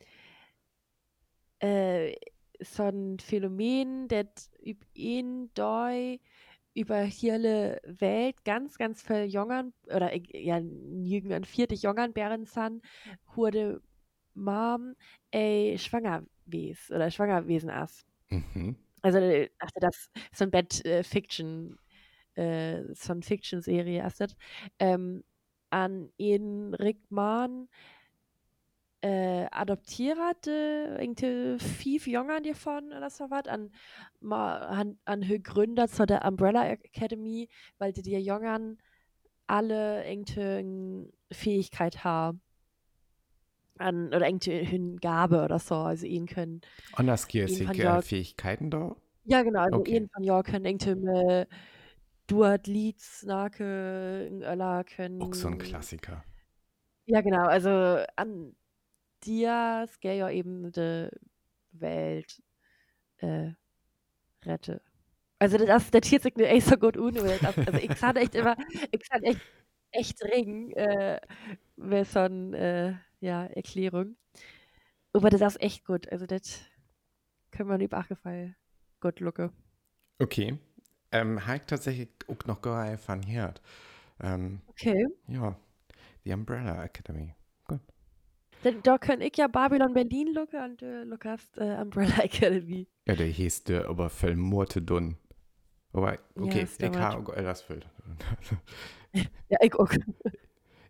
äh, 1.59 2.15
so 2.61 2.83
'n 2.83 3.19
Phänomen, 3.19 4.07
das 4.07 4.49
üb 4.65 4.85
in 4.93 5.49
dei 5.53 6.19
über 6.75 7.01
hiele 7.03 7.79
Welt 7.85 8.43
ganz, 8.45 8.77
ganz 8.77 9.01
viel 9.03 9.25
Jongern 9.25 9.73
oder 9.85 10.13
ik 10.13 10.29
ja, 10.33 10.59
nirgendwo 10.61 11.45
40 11.45 11.83
Jongern 11.83 12.13
Bären 12.13 12.45
san, 12.45 12.81
wurde 13.35 13.81
Mom 14.35 14.95
ey 15.31 15.77
schwanger 15.77 16.23
wes 16.45 16.89
oder 16.91 17.11
schwanger 17.11 17.47
wesen 17.47 17.69
ass. 17.69 18.05
Mhm. 18.31 18.75
Also, 19.01 19.17
äh, 19.19 19.49
also 19.59 19.73
das 19.79 20.09
so 20.33 20.45
'n 20.45 20.51
Bett 20.51 20.85
äh, 20.85 21.03
Fiction 21.03 21.77
äh, 22.35 22.83
so 22.93 23.13
'n 23.13 23.23
Fiction-Serie 23.23 24.05
ist 24.05 24.21
das. 24.21 24.35
Ähm, 24.79 25.23
an 25.71 26.11
en 26.19 26.73
Rick 26.75 26.99
Mann 27.11 27.67
äh, 29.03 29.47
adoptiert 29.51 30.47
äh, 30.47 30.95
irgendwie 31.03 31.59
5 31.59 32.07
Jongern 32.07 32.41
davon 32.43 32.93
oder 32.93 33.09
so 33.09 33.29
was 33.29 33.47
an 33.47 33.69
an 34.21 34.97
an 35.03 35.21
Gründer 35.43 35.89
zu 35.89 36.05
der 36.05 36.23
Umbrella 36.25 36.65
Academy, 36.69 37.49
weil 37.79 37.91
die 37.91 38.01
die 38.01 38.15
Jongern 38.17 38.77
alle 39.47 40.05
irgend 40.09 41.09
Fähigkeit 41.31 42.03
haben 42.05 42.41
an 43.79 44.07
oder 44.13 44.27
irgendwie 44.27 44.65
hun 44.65 44.97
Gabe 44.97 45.43
oder 45.43 45.59
so, 45.59 45.75
also 45.75 46.05
ihn 46.05 46.27
können 46.27 46.61
Underskillsige 46.97 47.71
ja 47.81 48.01
Fähigkeiten 48.01 48.69
da? 48.69 48.95
ja 49.25 49.41
genau, 49.43 49.59
also 49.61 49.83
Okay. 49.83 49.85
ihn 49.85 50.09
von 50.09 50.23
ja 50.23 50.43
können 50.43 50.65
irgendwie 50.65 51.07
äh, 51.07 51.45
Duat 52.27 52.67
Lieds 52.67 53.23
nake 53.23 54.29
Öller 54.43 54.83
Auch 55.19 55.33
so 55.33 55.47
'n 55.47 55.57
können 55.57 55.57
Klassiker. 55.57 56.23
ja 57.07 57.21
genau, 57.21 57.45
also 57.47 57.69
an 58.15 58.55
dir 59.23 59.87
ja 60.15 60.29
eben 60.31 60.71
de 60.71 61.09
Welt 61.71 62.41
äh, 63.17 63.53
rette. 64.45 64.81
Also 65.39 65.57
das 65.59 65.91
sich 66.23 66.35
mir 66.37 66.47
echt 66.49 66.67
so 66.67 66.77
gut 66.77 66.97
das 67.39 67.57
also 67.65 67.79
ich 67.79 67.93
kann 67.93 68.17
echt 68.17 68.35
immer 68.35 68.57
ich 68.91 69.09
kann 69.09 69.23
echt 69.23 69.41
echt 69.91 70.23
ringen 70.23 70.71
äh, 70.73 71.21
mit 71.77 72.07
so 72.07 72.19
'n 72.21 72.53
äh, 72.55 72.95
ja, 73.23 73.45
Erklärung. 73.45 74.17
Aber 75.13 75.29
das 75.31 75.41
ist 75.41 75.61
echt 75.61 75.85
gut. 75.85 76.11
Also 76.11 76.25
das 76.27 76.61
kann 77.51 77.67
man 77.67 77.81
über 77.81 77.99
Fall 78.17 78.55
gut 79.01 79.19
lucken. 79.21 79.51
Okay. 80.19 80.57
Ähm, 81.11 81.45
ich 81.45 81.61
tatsächlich 81.67 82.09
auch 82.27 82.45
noch 82.45 82.61
gar 82.61 82.89
nicht 82.89 83.03
von 83.03 83.21
gehört. 83.21 83.61
Ähm, 84.21 84.61
Okay. 84.69 85.05
ja, 85.27 85.57
die 86.25 86.33
Umbrella 86.33 86.83
Academy. 86.85 87.35
Gut. 87.67 87.81
Denn 88.63 88.81
da 88.81 88.97
kann 88.97 89.21
ich 89.21 89.37
ja 89.37 89.47
Babylon 89.47 89.93
Berlin 89.93 90.33
lucken 90.33 90.59
und 90.63 90.81
du 90.81 91.03
luckst 91.03 91.55
äh, 91.59 91.77
Umbrella 91.79 92.17
Academy. 92.23 92.87
Ja, 93.05 93.15
der 93.15 93.27
hieß 93.27 93.63
der 93.65 93.87
aber 93.89 94.09
voll 94.09 94.35
Murte 94.35 94.81
dun. 94.81 95.17
Aber 95.93 96.19
Ja, 96.35 96.43
okay, 96.43 96.63
ist 96.63 96.81
ich 96.81 96.97
habe 96.99 97.35
alles 97.35 97.61
voll. 97.61 97.81
Ja, 99.49 99.57
ich 99.61 99.73
auch. 99.75 99.89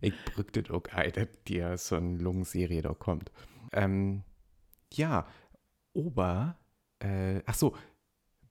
Ich 0.04 0.14
brück 0.26 0.52
das 0.54 0.70
auch 0.70 0.84
ein, 0.92 1.12
dass 1.14 1.28
dir 1.48 1.78
so 1.78 1.96
eine 1.96 2.18
Lungenserie 2.18 2.82
da 2.82 2.94
kommt. 2.94 3.32
Ähm, 3.72 4.24
ja, 4.92 5.26
Ober, 5.94 6.58
äh, 7.00 7.42
ach 7.46 7.54
so, 7.54 7.76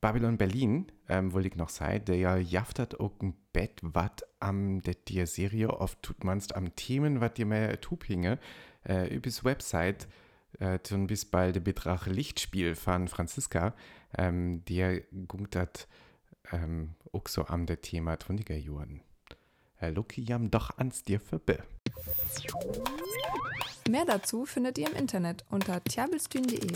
Babylon 0.01 0.37
Berlin, 0.37 0.91
ähm, 1.07 1.31
wollte 1.31 1.47
ich 1.47 1.55
noch 1.55 1.69
sagen, 1.69 2.03
der 2.05 2.17
ja 2.17 2.35
jaftet 2.37 2.99
auch 2.99 3.13
ein 3.21 3.35
Bett, 3.53 3.79
wat 3.81 4.23
am 4.39 4.81
der 4.81 4.95
die 4.95 5.25
Serie 5.25 5.69
oft 5.69 6.01
tut 6.01 6.23
manst 6.23 6.55
am 6.55 6.75
Themen, 6.75 7.21
wat 7.21 7.37
dir 7.37 7.45
mehr 7.45 7.79
tut 7.79 8.03
hinge, 8.03 8.39
äh, 8.85 9.13
übers 9.13 9.45
Website, 9.45 10.07
äh, 10.59 10.79
zum 10.83 11.07
bis 11.07 11.25
bald 11.25 11.55
der 11.55 11.61
Betrag 11.61 12.05
Lichtspiel 12.07 12.75
von 12.75 13.07
Franziska, 13.07 13.75
ähm, 14.17 14.65
der 14.65 15.01
gungt 15.27 15.55
dat, 15.55 15.87
ähm, 16.51 16.95
auch 17.13 17.27
so 17.27 17.45
am 17.45 17.65
der 17.65 17.81
Thema 17.81 18.15
20er 18.15 18.57
Jahren. 18.57 19.01
Lucky 19.91 20.21
jam 20.21 20.49
doch 20.51 20.77
ans 20.77 21.03
dir 21.03 21.19
verbe. 21.19 21.59
Mehr 23.89 24.05
dazu 24.05 24.45
findet 24.45 24.77
ihr 24.77 24.87
im 24.89 24.95
Internet 24.95 25.43
unter 25.49 25.83
tjabelstühn.de. 25.83 26.71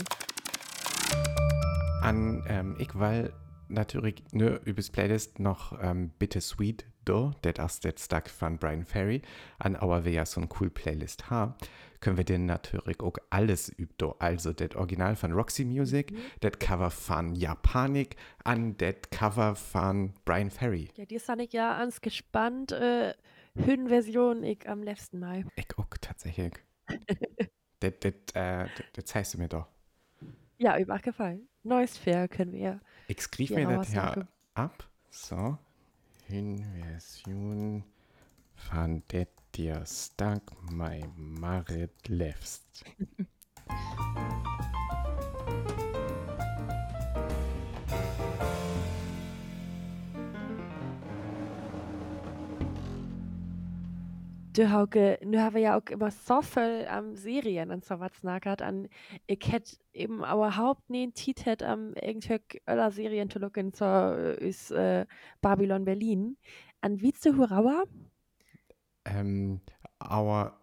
An 2.02 2.44
ähm, 2.48 2.76
ich 2.78 2.94
will 2.94 3.32
natürlich 3.68 4.22
nur 4.32 4.60
übers 4.64 4.90
Playlist 4.90 5.38
noch 5.38 5.78
ähm, 5.80 6.10
Bittersweet 6.18 6.86
do, 7.08 7.32
das 7.42 7.74
ist 7.74 7.84
der 7.84 7.94
Stack 7.98 8.28
von 8.28 8.58
Brian 8.58 8.84
Ferry. 8.84 9.22
An 9.58 9.76
aber 9.76 10.04
wir 10.04 10.12
ja 10.12 10.26
so 10.26 10.40
ein 10.40 10.48
cool 10.60 10.70
Playlist 10.70 11.30
haben, 11.30 11.54
können 12.00 12.16
wir 12.16 12.24
den 12.24 12.46
natürlich 12.46 13.00
auch 13.00 13.16
alles 13.30 13.68
üben. 13.68 13.94
do. 13.98 14.14
Also 14.18 14.52
das 14.52 14.76
Original 14.76 15.16
von 15.16 15.32
Roxy 15.32 15.64
Music, 15.64 16.14
das 16.40 16.52
Cover 16.58 16.90
von 16.90 17.34
Japanik, 17.34 18.16
an 18.44 18.76
das 18.76 18.96
Cover 19.10 19.56
von 19.56 20.12
Brian 20.24 20.50
Ferry. 20.50 20.90
Ja, 20.96 21.06
die 21.06 21.18
sind 21.18 21.40
ich 21.40 21.52
ja 21.52 21.76
ans 21.76 22.00
gespannt. 22.00 22.72
Äh, 22.72 23.14
Hünnversion 23.54 24.44
ich 24.44 24.68
am 24.68 24.82
letzten 24.82 25.18
Mal. 25.18 25.44
Ich 25.56 25.66
auch 25.78 25.86
tatsächlich. 26.00 26.54
das, 27.80 27.92
das, 28.00 28.12
äh, 28.34 28.66
das, 28.92 29.04
zeigst 29.06 29.34
du 29.34 29.38
mir 29.38 29.48
doch. 29.48 29.66
Ja, 30.58 30.78
über 30.78 30.98
gefallen. 30.98 31.48
Neues 31.62 31.96
Fair 31.96 32.28
können 32.28 32.52
wir 32.52 32.80
Ich 33.08 33.18
Ja, 33.18 33.56
mir 33.56 33.66
das 33.68 33.92
ja 33.92 34.26
ab. 34.54 34.88
So. 35.10 35.58
Inversion 36.28 37.84
det 39.10 39.28
dir 39.56 39.84
stark 39.84 40.42
my 40.70 41.04
Marit 41.16 42.08
lefst. 42.08 42.84
Du 54.58 54.72
Hauke, 54.72 55.20
nu 55.24 55.36
wir 55.36 55.60
ja 55.60 55.78
auch 55.78 55.88
immer 55.88 56.10
so 56.10 56.42
viel 56.42 56.84
am 56.90 57.14
Serien 57.14 57.70
und 57.70 57.84
so 57.84 58.00
was 58.00 58.24
nackert 58.24 58.60
an. 58.60 58.88
Ich 59.28 59.52
hätte 59.52 59.76
eben 59.92 60.16
überhaupt 60.16 60.90
nie 60.90 61.12
Titel 61.12 61.62
am 61.62 61.94
irgendwelche 61.94 62.42
aller 62.66 62.90
Serien 62.90 63.30
zu 63.30 63.38
gucken, 63.38 63.70
so 63.72 63.84
äh, 63.84 64.44
ist 64.44 64.72
äh, 64.72 65.06
Babylon 65.40 65.84
Berlin. 65.84 66.38
An 66.80 67.00
wie 67.00 67.12
zu 67.12 67.36
Hurauer? 67.36 67.84
Ähm, 69.04 69.60
aber 70.00 70.58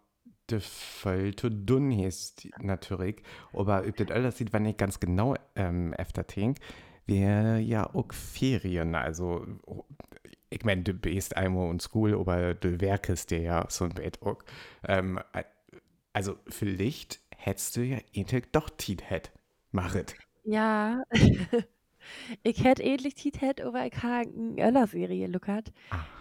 de 0.52 0.60
voll 0.60 1.34
zu 1.34 1.50
dünn 1.50 1.94
ist 1.94 2.50
natürlich. 2.60 3.24
Aber 3.54 3.86
ob 3.88 3.96
das 3.96 4.12
alles 4.12 4.38
sieht, 4.38 4.52
wenn 4.52 4.66
ich 4.66 4.76
ganz 4.76 5.00
genau 5.00 5.36
ähm, 5.56 5.94
efter 5.94 6.24
denk, 6.24 6.58
wäre 7.06 7.60
ja 7.60 7.90
auch 7.96 8.12
Ferien. 8.12 8.94
Also, 8.94 9.46
ich 10.56 10.64
meine, 10.64 10.84
du 10.84 10.94
bist 10.94 11.36
einmal 11.36 11.70
in 11.70 11.82
School, 11.82 12.18
aber 12.18 12.54
du 12.54 12.80
werkest 12.80 13.30
dir 13.32 13.42
ja 13.42 13.66
so 13.70 13.84
ein 13.84 13.94
Bett 13.94 14.22
auch. 14.22 14.42
Ähm, 14.88 15.20
also, 16.14 16.38
vielleicht 16.48 17.20
hättest 17.36 17.76
du 17.76 17.82
ja 17.82 17.98
eigentlich 18.16 18.46
doch 18.54 18.70
Tiet 18.70 19.04
Machet. 19.72 20.16
Ja. 20.46 21.04
ich 22.44 22.64
hätte 22.64 22.84
ähnlich 22.84 23.16
Titel, 23.16 23.64
aber 23.64 23.86
ich 23.86 24.02
habe 24.02 24.30
eine 24.30 24.66
öller 24.66 24.88
Serie 24.88 25.28
luckert. 25.28 25.74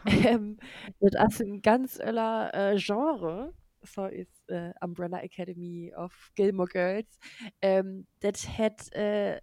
Ähm, 0.07 0.59
das 1.00 1.35
ist 1.35 1.41
ein 1.41 1.62
ganz 1.62 2.00
öller 2.00 2.53
äh, 2.53 2.76
Genre. 2.76 3.55
So 3.83 4.07
ist 4.07 4.50
äh, 4.50 4.73
Umbrella 4.81 5.21
Academy 5.21 5.93
of 5.97 6.12
Gilmore 6.35 6.69
Girls. 6.69 7.19
Ähm, 7.62 8.07
das 8.21 8.49
hat 8.49 8.93
äh, 8.95 9.41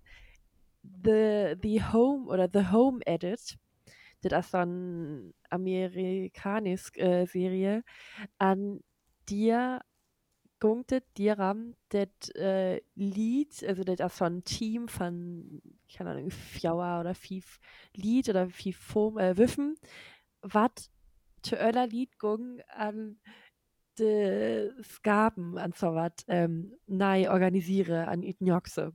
the, 0.84 1.56
the 1.62 1.82
Home 1.82 2.28
oder 2.28 2.50
The 2.52 2.72
Home 2.72 3.00
Edit. 3.06 3.58
Das 4.30 4.52
so 4.52 4.58
eine 4.58 5.34
amerikanische 5.50 6.98
äh, 6.98 7.26
Serie. 7.26 7.84
An 8.38 8.82
dir 9.30 9.82
gunktet 10.60 11.06
dir 11.18 11.40
am 11.40 11.76
das 11.90 12.30
äh, 12.36 12.82
Lied, 12.96 13.64
also 13.68 13.82
ist 13.82 14.18
so 14.18 14.26
ein 14.26 14.44
Team 14.44 14.88
von, 14.88 15.62
keine 15.94 16.12
Ahnung, 16.12 16.30
Fjauer 16.30 17.00
oder 17.02 17.16
Fief 17.16 17.60
Lied 17.96 18.30
oder 18.30 18.48
Fief 18.48 18.78
Foam, 18.78 19.18
äh, 19.18 19.36
Wiffen, 19.38 19.76
was 20.42 20.92
zu 21.42 21.56
öller 21.56 21.88
Lied 21.88 22.20
gung 22.20 22.62
an 22.68 23.20
de 23.98 24.72
Skaben 24.84 25.58
an 25.58 25.74
so 25.74 25.94
was 25.94 26.14
ähm, 26.28 26.74
nei 26.88 27.30
organisiere 27.30 28.08
an 28.08 28.24
Ütnjoxe. 28.24 28.94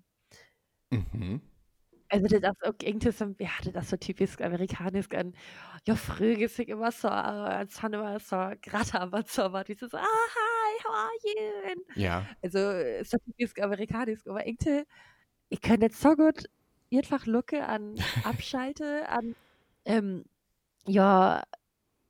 Mhm. 0.91 1.41
Also 2.09 2.27
das 2.29 2.41
ist 2.41 2.65
auch 2.65 2.75
irgendwie 2.83 3.11
so, 3.11 3.25
ja, 3.39 3.51
das 3.73 3.85
ist 3.85 3.91
so 3.91 3.97
typisch 3.97 4.41
amerikanisch 4.41 5.11
an, 5.13 5.35
ja, 5.87 5.97
früher 5.97 6.39
ist 6.39 6.59
ich 6.59 6.69
immer 6.69 6.93
so, 6.93 7.09
äh, 7.09 7.11
als 7.11 7.83
haben 7.83 7.95
immer 7.95 8.21
so 8.21 8.37
gratter, 8.63 9.01
aber 9.01 9.23
so 9.27 9.53
was, 9.53 9.69
wie 9.69 9.75
so, 9.75 9.87
ah, 9.97 10.01
hi, 10.03 10.85
how 10.85 10.95
are 10.95 11.11
you? 11.25 11.83
Ja. 11.95 12.25
also 12.43 12.59
ist 12.59 13.11
so 13.11 13.19
typisch 13.19 13.53
amerikanisch, 13.61 14.21
aber 14.27 14.47
irgendwie, 14.47 14.85
ich 15.49 15.61
kann 15.61 15.81
jetzt 15.81 16.01
so 16.01 16.15
gut 16.17 16.45
einfach 16.93 17.27
Lucke 17.27 17.67
an 17.67 17.97
Abschalte, 18.25 19.09
an, 19.09 19.35
ähm, 19.85 20.25
ja, 20.87 21.43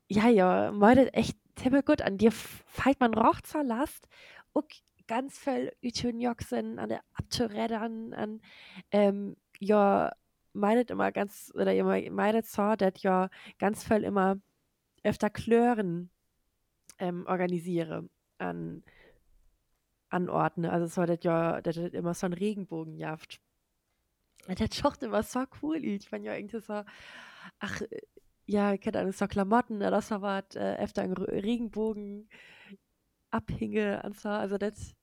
ja, 0.09 0.29
ja, 0.29 0.73
meidet 0.73 1.15
echt 1.15 1.37
ziemlich 1.57 1.85
gut 1.85 2.03
an. 2.03 2.19
Dir 2.19 2.33
fällt 2.33 3.01
man 3.01 3.15
roch 3.15 3.41
zur 3.43 3.65
Last 3.65 4.09
und 4.53 4.67
ganz 5.09 5.39
viel 5.39 5.73
Ütönjoxen 5.83 6.79
an 6.79 6.89
der 6.89 7.01
Abzurädern 7.15 8.13
an, 8.15 8.41
ähm, 8.91 9.37
ja, 9.61 10.13
meidet 10.53 10.91
immer 10.91 11.13
ganz, 11.13 11.53
oder 11.55 11.75
ihr 11.75 11.85
meidet 12.11 12.47
so, 12.47 12.75
dass 12.77 13.03
ja 13.03 13.29
ganz 13.59 13.85
viel 13.85 14.05
immer 14.05 14.37
öfter 15.03 15.31
Klören 15.31 16.11
ähm, 16.99 17.27
organisiere 17.27 18.09
an 18.39 18.83
anordne. 20.09 20.73
Also 20.73 20.87
so 20.87 21.05
das 21.05 21.19
ja, 21.23 21.61
das 21.61 21.77
hat 21.77 21.95
immer 21.95 22.15
so 22.15 22.27
ein 22.27 22.33
Regenbogenjaft. 22.33 23.41
Das 24.47 24.77
schaut 24.77 25.03
immer 25.03 25.23
so 25.23 25.45
cool. 25.63 25.85
Ich 25.85 26.09
fand 26.09 26.25
ja 26.25 26.35
irgendwie 26.35 26.61
so, 26.61 26.85
ach, 27.59 27.83
ja, 28.47 28.73
ich 28.73 28.81
kenne 28.81 29.13
so 29.13 29.27
Klamotten 29.27 29.79
oder 29.79 30.01
so 30.01 30.23
was, 30.23 30.55
äh, 30.55 30.77
öfter 30.79 31.03
ein 31.03 31.13
Regenbogen 31.13 32.29
abhinge 33.31 34.03
und 34.05 34.17
so. 34.17 34.29
Also 34.29 34.57
das, 34.59 34.95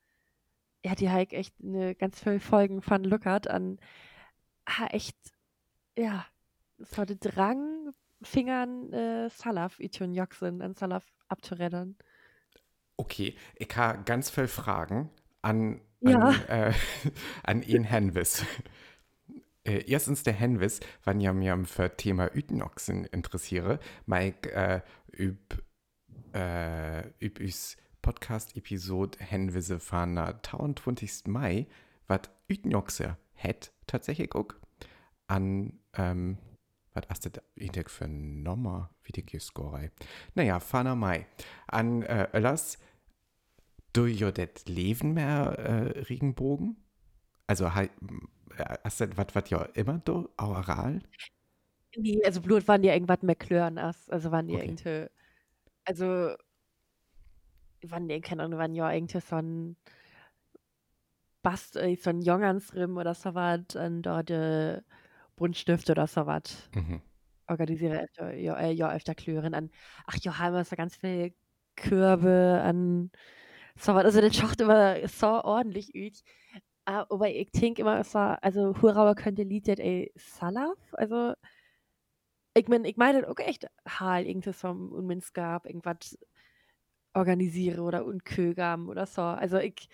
ja, 0.86 0.95
die 0.95 1.10
halt 1.10 1.33
echt 1.33 1.55
eine 1.62 1.95
ganz 1.95 2.22
viele 2.22 2.39
Folgen 2.39 2.81
von 2.81 3.03
Lookert 3.03 3.50
an, 3.50 3.79
echt, 4.89 5.17
ja, 5.98 6.25
so 6.77 7.05
der 7.05 7.15
Drang, 7.17 7.93
Fingern 8.22 8.91
äh, 8.93 9.29
Salaf, 9.29 9.79
Itun 9.79 10.13
Joxen, 10.13 10.62
an 10.62 10.75
Salaf 10.75 11.05
abzurennen. 11.27 11.98
Okay, 12.98 13.36
ich 13.55 13.75
habe 13.75 14.03
ganz 14.03 14.29
viele 14.29 14.48
Fragen 14.48 15.10
an, 15.41 15.82
Ja. 16.00 16.20
an, 16.20 16.46
äh, 16.48 16.74
an 17.43 17.62
ihn 17.63 17.84
Henvis. 17.84 18.46
Äh, 19.65 19.84
erstens 19.88 20.24
der 20.24 20.34
Henvis, 20.34 20.79
wann 21.03 21.17
mir 21.17 21.53
am 21.53 21.65
für 21.65 21.96
Thema 21.96 22.34
Ütenoxen 22.34 23.05
interessiere, 23.05 23.79
Mike 24.05 24.51
äh, 24.51 24.82
üb, 25.17 25.62
äh, 26.34 27.08
üb 27.24 27.39
is 27.39 27.77
Podcast-Episode 28.01 29.17
Henvise 29.20 29.79
von 29.79 30.15
der 30.15 30.41
22. 30.43 31.27
Mai, 31.27 31.67
was 32.08 32.22
Ütenoxe 32.50 33.17
hat, 33.36 33.73
tatsächlich 33.88 34.34
auch 34.36 34.54
an, 35.28 35.80
ähm, 35.94 36.38
was 36.94 37.04
hast 37.10 37.25
du 37.25 37.30
da 37.32 37.42
Index 37.56 37.94
für 37.94 38.06
ein 38.06 38.44
Nummer, 38.44 38.92
wie 39.04 39.12
die 39.12 39.40
Score? 39.40 39.92
Naja, 40.36 40.60
Fana 40.60 40.96
Mai. 40.96 41.25
An 41.68 42.04
äh, 42.04 42.28
Öllers, 42.34 42.78
du 43.94 44.06
jo 44.06 44.32
det 44.32 44.68
Leben 44.68 45.13
mehr 45.13 45.58
äh, 45.58 46.00
Regenbogen? 46.02 46.78
Also, 47.48 47.74
halt, 47.74 47.92
hast 48.84 49.02
du 49.02 49.18
was, 49.18 49.28
was 49.34 49.50
ja 49.50 49.63
immer 49.74 50.00
du, 50.00 50.30
oral? 50.38 51.02
Nee, 51.96 52.22
also 52.24 52.42
Blut 52.42 52.68
waren 52.68 52.82
die 52.82 52.90
irgendwas 52.90 53.22
mehr 53.22 53.36
Klören 53.36 53.78
also 54.10 54.32
waren 54.32 54.48
die 54.48 54.56
Okay. 54.56 54.66
irgendwie, 54.66 55.08
also 55.86 56.36
waren 57.92 58.08
die, 58.08 58.20
keine 58.22 58.44
Ahnung, 58.44 58.60
waren 58.60 58.75
ja 58.75 58.92
irgendwie 58.92 59.20
so 59.20 59.36
ein 59.36 59.75
Bast, 61.44 61.74
so 61.74 62.10
ein 62.10 62.22
Jongansrim 62.22 62.98
oder 62.98 63.14
so 63.16 63.36
was, 63.36 63.76
und 63.76 64.04
dort 64.04 64.32
äh, 64.32 64.82
Buntstift 65.38 65.90
oder 65.90 66.08
so 66.08 66.26
was. 66.28 66.72
Mhm. 66.76 67.02
organisiere 67.48 68.02
öfter, 68.04 68.34
ja, 68.36 68.58
äh, 68.60 68.72
ja 68.72 68.92
öfter 68.94 69.16
Klören 69.16 69.54
an. 69.54 69.72
Ach 70.08 70.16
ja, 70.22 70.38
haben 70.40 70.56
wir 70.56 70.64
so 70.66 70.76
ganz 70.76 70.96
viel 70.96 71.34
Körbe 71.76 72.62
an 72.64 73.12
so 73.78 73.96
was. 73.96 74.06
Also 74.06 74.22
das 74.22 74.36
schaut 74.36 74.62
immer 74.62 75.08
so 75.08 75.28
ordentlich 75.44 75.92
aus. 75.96 76.24
Ah, 76.86 77.06
Aber 77.10 77.30
ich 77.30 77.52
denke 77.52 77.82
immer 77.84 78.04
so, 78.04 78.20
also 78.20 78.76
Hurauer 78.82 79.16
könnte 79.16 79.44
Lied 79.44 79.68
ey 79.70 80.12
Salaf, 80.18 80.78
also 80.94 81.34
ich 82.56 82.68
meine, 82.68 82.88
ich 82.90 82.98
meine 82.98 83.28
auch 83.30 83.38
echt 83.40 83.68
Hal 83.88 84.26
irgendwie 84.28 84.54
so 84.54 84.70
und 84.70 85.06
Minz 85.08 85.34
gab, 85.34 85.66
irgendwas 85.66 86.18
organisiere 87.14 87.82
oder 87.82 88.06
und 88.06 88.26
Kögam 88.26 88.90
oder 88.90 89.06
so. 89.06 89.22
Also 89.22 89.58
ich, 89.60 89.90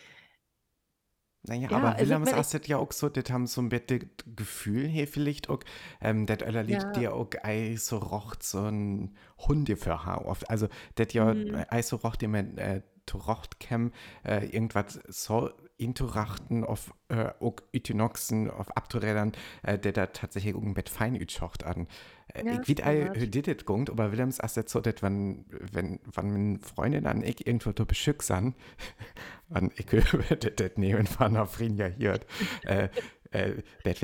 Naja, 1.44 1.70
Ja, 1.72 1.78
aber 1.78 1.96
also 1.96 2.14
ich- 2.32 2.34
hast 2.38 2.54
das 2.54 2.68
ja 2.68 2.78
auch 2.78 2.92
so, 2.92 3.08
das 3.10 3.30
haben 3.32 3.48
so 3.48 3.62
ein 3.62 3.70
bisschen 3.70 4.10
Gefühl 4.36 4.86
hier 4.88 5.08
vielleicht 5.08 5.50
auch, 5.50 5.60
ähm, 6.02 6.26
das 6.26 6.44
aller 6.44 6.64
Lied 6.64 6.84
Ja. 6.84 6.92
dir 6.92 7.14
auch 7.16 7.30
ei 7.44 7.76
so 7.78 7.98
rocht 7.98 8.44
so 8.44 8.64
ein 8.66 9.16
Hunde 9.48 9.78
für 9.78 10.06
Haar 10.06 10.26
oft. 10.26 10.50
Also, 10.50 10.68
das 10.96 11.14
ja 11.14 11.34
Mhm. 11.34 11.56
ei 11.70 11.82
so 11.82 11.96
rocht 11.96 12.22
immer 12.24 12.40
äh, 12.40 12.82
rocht 13.14 13.60
kem, 13.60 13.92
äh, 14.24 14.46
irgendwas 14.48 15.00
so 15.08 15.50
inturachten 15.80 16.64
auf 16.64 16.94
äh, 17.08 17.30
auch 17.40 17.56
Ütinoxen, 17.74 18.50
auf 18.50 18.76
Abturädern, 18.76 19.32
äh, 19.64 19.80
der 19.80 19.94
da 19.94 20.08
tatsächlich 20.08 20.54
irgendein 20.54 20.74
fein 20.90 21.16
ütschocht 21.16 21.64
an. 21.64 21.88
Äh, 22.34 22.46
Ja, 22.46 22.62
ich 22.62 22.68
weet 22.68 22.86
hö 22.86 23.28
dit 23.28 23.48
it 23.48 23.66
gungt, 23.66 23.90
aber 23.90 24.12
Willems 24.12 24.40
das 24.58 24.72
so, 24.72 24.82
dass 24.82 25.02
wenn, 25.02 25.46
wenn, 25.50 26.00
wenn 26.14 26.32
meine 26.32 26.60
Freundin 26.60 27.08
an 27.08 27.24
ich 27.24 27.48
irgendwo 27.48 27.72
to 27.72 27.86
beschück 27.86 28.22
san, 28.24 28.56
an 29.50 29.72
ich 29.76 29.92
würde 29.92 30.52
das 30.52 30.72
nehmen 30.76 31.08
von 31.08 31.28
einer 31.28 31.46
Frinja 31.48 31.88
hier, 31.88 32.20
äh, 32.64 32.90
äh, 33.32 33.62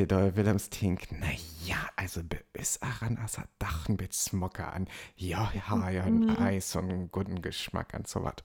da 0.07 0.35
Willems 0.35 0.69
Tink, 0.69 1.07
na 1.11 1.27
ja, 1.65 1.77
also 1.95 2.21
bis 2.53 2.81
aran 2.81 3.17
as 3.17 3.37
er 3.37 3.47
Dachen 3.59 3.97
mit 3.99 4.13
Smocker 4.13 4.73
an, 4.73 4.87
ja, 5.15 5.51
ja, 5.53 5.89
ja, 5.89 6.03
ein 6.03 6.19
Mhm. 6.19 6.37
Eis 6.39 6.75
und 6.75 6.89
einen 6.89 7.11
guten 7.11 7.41
Geschmack 7.41 7.93
und 7.93 8.07
so 8.07 8.23
was. 8.23 8.35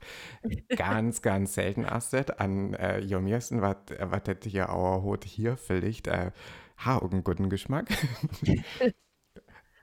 Ganz, 0.75 1.21
ganz 1.21 1.53
selten 1.53 1.85
as 1.85 2.09
das 2.11 2.29
an, 2.31 2.73
äh, 2.73 2.99
jo 2.99 3.19
mirsten, 3.19 3.61
was, 3.61 3.77
das 4.23 4.37
hier 4.43 4.69
auch 4.71 5.03
hot 5.03 5.25
hier 5.25 5.57
vielleicht, 5.57 6.07
äh, 6.07 6.31
ha, 6.77 6.97
einen 7.11 7.23
guten 7.23 7.49
Geschmack. 7.49 7.87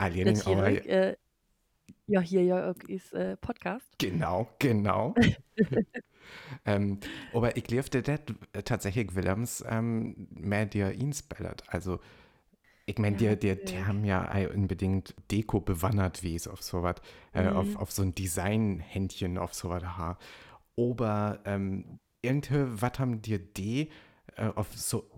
Hier, 0.00 0.46
aber, 0.46 0.86
äh, 0.86 1.16
ja, 2.06 2.20
hier 2.20 2.42
ja 2.44 2.70
auch 2.70 2.88
ist 2.88 3.12
äh, 3.12 3.36
Podcast. 3.36 3.86
Genau, 3.98 4.48
genau. 4.58 5.14
ähm, 6.64 7.00
aber 7.32 7.56
ich 7.56 7.64
glaube, 7.64 7.88
das 8.02 8.20
tatsächlich 8.64 9.14
Willems 9.14 9.64
ähm, 9.68 10.28
mehr 10.30 10.66
dir 10.66 10.92
inspiriert. 10.92 11.64
Also, 11.68 12.00
ich 12.86 12.98
meine, 12.98 13.16
Ja, 13.16 13.18
die, 13.18 13.38
die, 13.38 13.64
die 13.64 13.78
natürlich. 13.78 13.84
haben 13.84 14.04
ja 14.04 14.30
unbedingt 14.54 15.14
Deko 15.30 15.60
bewandert, 15.60 16.22
wie 16.22 16.34
es 16.34 16.48
auf 16.48 16.62
sowas, 16.62 16.96
äh, 17.32 17.48
auf, 17.48 17.76
Mhm. 17.76 17.76
auf 17.76 17.92
so 17.92 18.02
ein 18.02 18.14
Designhändchen, 18.14 19.36
auf 19.38 19.54
sowas 19.54 19.82
ha. 19.84 20.18
Aber 20.76 21.40
ähm, 21.44 22.00
irgendwie, 22.22 22.64
was 22.82 22.98
haben 22.98 23.20
dir 23.22 23.38
die 23.38 23.90
äh, 24.36 24.46
auf 24.54 24.68
so, 24.76 25.10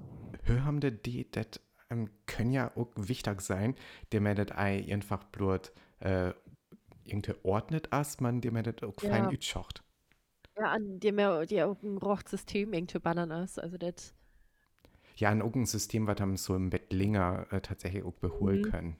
hör 0.44 0.64
haben 0.64 0.80
die 0.80 0.90
die, 1.02 1.30
das 1.30 1.60
ähm, 1.90 2.10
können 2.26 2.52
ja 2.52 2.72
auch 2.76 2.88
wichtig 2.96 3.40
sein, 3.40 3.76
der 4.12 4.20
mir 4.20 4.34
das 4.34 4.56
ei 4.56 4.84
einfach 4.92 5.24
blut 5.24 5.72
äh, 6.00 6.32
irgendwie 7.04 7.34
ordnet, 7.42 7.92
as 7.92 8.20
man 8.20 8.40
dem 8.40 8.62
das 8.62 8.82
auch 8.82 9.00
fein 9.00 9.28
Ja. 9.28 9.30
Ja, 10.60 10.66
an 10.72 11.00
dem 11.00 11.18
ja 11.18 11.44
die 11.44 11.60
auch 11.64 11.82
ein 11.82 11.98
Rochsystem 11.98 12.72
irgendwie 12.72 13.00
bannern 13.00 13.30
ist. 13.32 13.58
Also 13.58 13.78
das, 13.78 14.14
Ja, 15.14 15.28
an 15.30 15.38
irgendein 15.38 15.66
System, 15.66 16.08
was 16.08 16.20
haben 16.20 16.36
so 16.36 16.56
im 16.56 16.70
Bett 16.70 16.92
länger 16.92 17.46
äh, 17.52 17.60
tatsächlich 17.60 18.02
auch 18.02 18.14
beholen 18.14 18.58
Mhm. 18.58 18.62
können. 18.62 18.96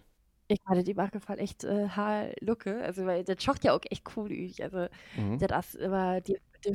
ich 0.49 0.61
meine, 0.67 0.83
die 0.85 0.95
macht 0.95 1.13
gefallen 1.13 1.39
echt 1.41 1.65
äh, 1.65 1.89
Haar 1.91 2.31
Lucke. 2.41 2.83
Also 2.85 3.07
weil 3.07 3.25
das 3.25 3.43
schaut 3.45 3.63
ja 3.65 3.73
auch 3.75 3.81
echt 3.91 4.05
cool 4.17 4.33
aus. 4.33 4.63
Also 4.63 4.89
Mhm. 5.13 5.39
das 5.39 5.75
immer 5.77 6.21
die 6.23 6.39
die, 6.67 6.75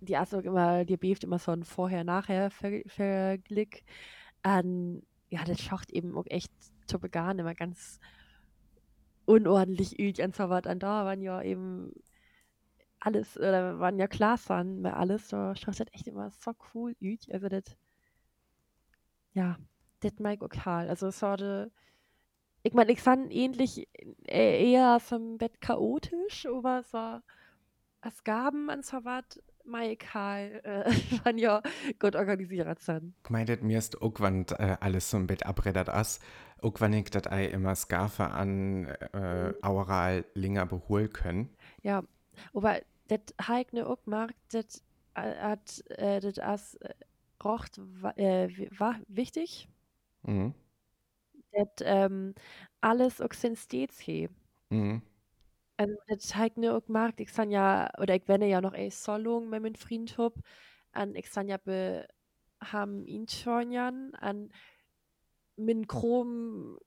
die 0.00 0.16
Asok 0.16 0.44
immer, 0.46 0.84
die 0.84 0.96
beeft 0.98 1.24
immer 1.24 1.38
so 1.40 1.52
ein 1.52 1.64
Vorher-Nachher-Verglick. 1.64 3.84
An 4.42 5.02
ja, 5.30 5.44
das 5.44 5.60
schaut 5.62 5.90
eben 5.90 6.16
auch 6.18 6.26
echt 6.28 6.52
zu 6.88 6.98
begann 7.00 7.38
immer 7.40 7.54
ganz 7.54 7.98
unordentlich 9.24 9.98
üt 9.98 10.20
und 10.20 10.34
so 10.36 10.48
was. 10.48 10.66
Und 10.66 10.82
da 10.82 11.04
waren 11.04 11.22
ja 11.22 11.42
eben 11.42 11.92
alles, 13.00 13.36
oder 13.36 13.78
waren 13.78 13.98
ja 13.98 14.06
Glas 14.06 14.50
an, 14.50 14.82
bei 14.82 14.92
alles, 14.92 15.28
so 15.28 15.54
schaut 15.54 15.80
das 15.80 15.86
echt 15.92 16.08
immer 16.08 16.30
so 16.30 16.52
cool 16.74 16.94
üt. 17.00 17.30
Also 17.30 17.48
das, 17.48 17.64
ja, 19.32 19.56
das 20.00 20.18
mag 20.18 20.34
ich 20.34 20.42
auch 20.42 20.48
Karl. 20.48 20.88
Also 20.88 21.10
so 21.10 21.36
de, 21.36 21.70
ich 22.62 22.74
meine, 22.74 22.92
ich 22.92 23.00
fand 23.00 23.32
ähnlich 23.32 23.86
äh, 24.26 24.72
eher 24.72 24.98
vom 25.00 25.38
Bett 25.38 25.60
chaotisch, 25.60 26.46
aber 26.46 26.82
so 26.82 27.20
als 28.00 28.24
Gaben 28.24 28.68
und 28.70 28.84
so 28.84 29.04
was, 29.04 29.24
mag 29.64 29.84
ich 29.84 29.98
Karl, 29.98 30.60
äh, 30.64 31.24
waren 31.24 31.38
ja 31.38 31.62
gut 31.98 32.16
organisiert 32.16 32.80
sind. 32.80 33.14
Ich 33.24 33.30
meine, 33.30 33.56
mir 33.58 33.78
ist 33.78 34.00
auch, 34.00 34.20
wenn 34.20 34.46
äh, 34.58 34.76
alles 34.80 35.10
so 35.10 35.16
im 35.16 35.26
Bett 35.26 35.44
abredet 35.44 35.88
as, 35.88 36.20
auch 36.62 36.80
wenn 36.80 36.92
ich 36.94 37.10
das 37.10 37.26
immer 37.52 37.74
Scarfe 37.74 38.30
an 38.30 38.86
äh, 38.86 39.52
Aural 39.62 40.24
länger 40.34 40.66
beholen 40.66 41.12
können. 41.12 41.54
Ja, 41.82 42.02
aber 42.54 42.80
das 43.08 43.20
habe 43.40 43.62
ich 43.62 43.72
ne 43.72 43.86
auch 43.86 43.98
das 44.50 44.82
äh, 45.14 45.34
hat, 45.36 45.84
äh, 45.90 46.20
das 46.20 46.38
als 46.38 46.74
äh, 46.76 46.94
rocht, 47.44 47.78
war 48.78 49.00
wichtig, 49.08 49.68
Mhm. 50.24 50.54
das 51.52 51.68
ähm, 51.82 52.34
alles 52.80 53.20
auch 53.20 53.32
sind 53.32 53.56
stets 53.58 54.00
he. 54.00 54.28
Mhm. 54.70 55.02
Also, 55.78 55.94
das 56.08 56.34
habe 56.34 56.48
ich 56.48 56.56
ne 56.56 56.74
auch 56.74 56.88
ich 57.20 57.30
san 57.32 57.50
ja, 57.50 57.90
oder 58.00 58.14
ich 58.16 58.26
wenne 58.28 58.48
ja 58.48 58.60
noch 58.60 58.72
ey 58.72 58.90
Solung 58.90 59.50
mit 59.50 59.62
meinem 59.62 59.74
Freund 59.74 60.16
hab, 60.16 60.34
an 60.92 61.14
ich 61.14 61.28
san 61.30 61.48
ja 61.48 61.58
be, 61.58 62.08
haben 62.62 63.04
ihn 63.06 63.28
schon 63.28 63.70
jan, 63.72 64.14
an 64.14 64.50
min 65.58 65.86
Chrom 65.88 66.78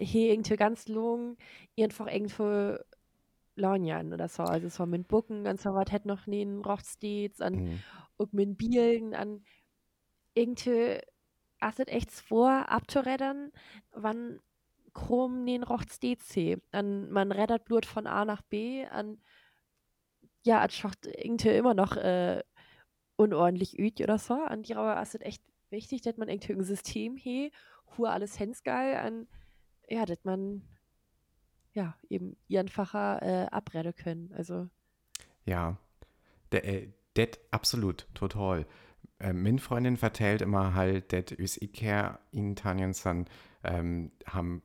he 0.00 0.30
irgendwie 0.30 0.56
ganz 0.56 0.88
lang 0.88 1.36
einfach 1.80 2.08
irgendwo 2.08 2.78
Lanjan 3.58 4.12
oder 4.12 4.28
so. 4.28 4.42
Also 4.44 4.68
so 4.68 4.86
mit 4.86 5.08
Bucken 5.08 5.46
und 5.46 5.60
so 5.60 5.70
was 5.74 5.90
hätte 5.92 6.08
noch 6.08 6.26
nie 6.26 6.44
Rochstets 6.44 7.40
an 7.40 7.62
Mhm. 7.62 7.84
und 8.16 8.32
mit 8.34 8.56
Bielen 8.58 9.14
an 9.14 9.44
irgendwie 10.34 11.00
asset 11.60 11.88
echt 11.88 12.10
vor 12.12 12.68
abzureddern 12.70 13.52
wann 13.92 14.40
chrom 14.94 15.44
den 15.46 15.62
Rochstets 15.64 16.32
he 16.34 16.58
an 16.72 17.10
man 17.10 17.32
reddert 17.32 17.64
Blut 17.64 17.86
von 17.86 18.06
A 18.06 18.24
nach 18.24 18.42
B 18.42 18.86
an 18.86 19.18
ja 20.44 20.64
es 20.64 20.74
schaut 20.74 20.98
irgendwie 21.06 21.50
immer 21.50 21.74
noch 21.74 21.96
äh, 21.96 22.42
unordentlich 23.16 23.78
üt 23.78 24.00
oder 24.00 24.18
so. 24.18 24.34
An 24.34 24.62
die 24.62 24.74
aber 24.76 24.96
asset 24.96 25.22
echt 25.22 25.42
wichtig 25.70 26.02
dass 26.02 26.16
man 26.16 26.28
irgendwie 26.28 26.52
ein 26.54 26.62
System 26.64 27.16
he 27.16 27.52
wo 27.96 28.04
alles 28.06 28.38
hensgeil 28.38 28.96
an 28.96 29.28
ja 29.88 30.04
dass 30.06 30.24
man 30.24 30.62
ja 31.78 31.94
eben 32.10 32.36
einfacher 32.52 33.22
äh, 33.22 33.46
abredden 33.46 33.94
können 33.94 34.32
also 34.36 34.68
Ja, 35.44 35.78
der, 36.52 36.64
äh, 36.64 36.88
det 37.16 37.38
absolut, 37.50 38.06
total. 38.14 38.66
Äh, 39.18 39.32
min 39.32 39.58
Freundin 39.58 39.96
vertellt 39.96 40.42
immer 40.42 40.74
halt, 40.74 41.12
dass 41.12 41.38
us 41.38 41.60
Ikea 41.60 42.18
in 42.30 42.56
Tanjensan 42.56 43.26
ähm, 43.64 44.12
haben 44.26 44.62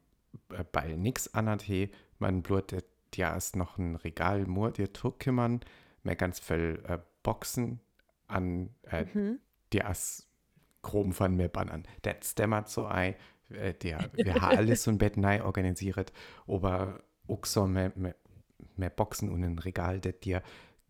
äh, 0.49 0.63
bei 0.71 0.95
nix 0.95 1.29
he, 1.63 1.89
man 2.19 2.41
blut, 2.43 2.75
ja 3.15 3.35
ist 3.35 3.55
noch 3.55 3.77
ein 3.77 3.95
Regal, 3.95 4.43
nur 4.43 4.71
dir 4.71 4.89
kümmern, 5.19 5.61
mehr 6.03 6.15
ganz 6.15 6.39
viel 6.39 6.83
äh, 6.87 6.99
Boxen 7.21 7.79
an, 8.27 8.69
äh, 8.83 9.05
mhm. 9.13 9.39
der 9.71 9.89
ist 9.89 10.27
grob 10.81 11.13
von 11.13 11.35
mir 11.35 11.47
bannen. 11.47 11.83
Das 12.01 12.35
dämmert 12.35 12.69
so 12.69 12.85
ein, 12.85 13.15
äh, 13.53 13.73
der, 13.73 14.09
wir 14.13 14.41
haben 14.41 14.57
alles 14.57 14.83
so 14.83 14.91
ein 14.91 14.97
Bett 14.97 15.17
neu 15.17 15.43
organisiert, 15.43 16.11
aber 16.47 17.03
auch 17.27 17.45
so 17.45 17.67
mehr, 17.67 17.91
mehr, 17.95 18.15
mehr 18.75 18.89
Boxen 18.89 19.29
und 19.29 19.43
ein 19.43 19.59
Regal, 19.59 19.99
das 19.99 20.19
dir 20.21 20.41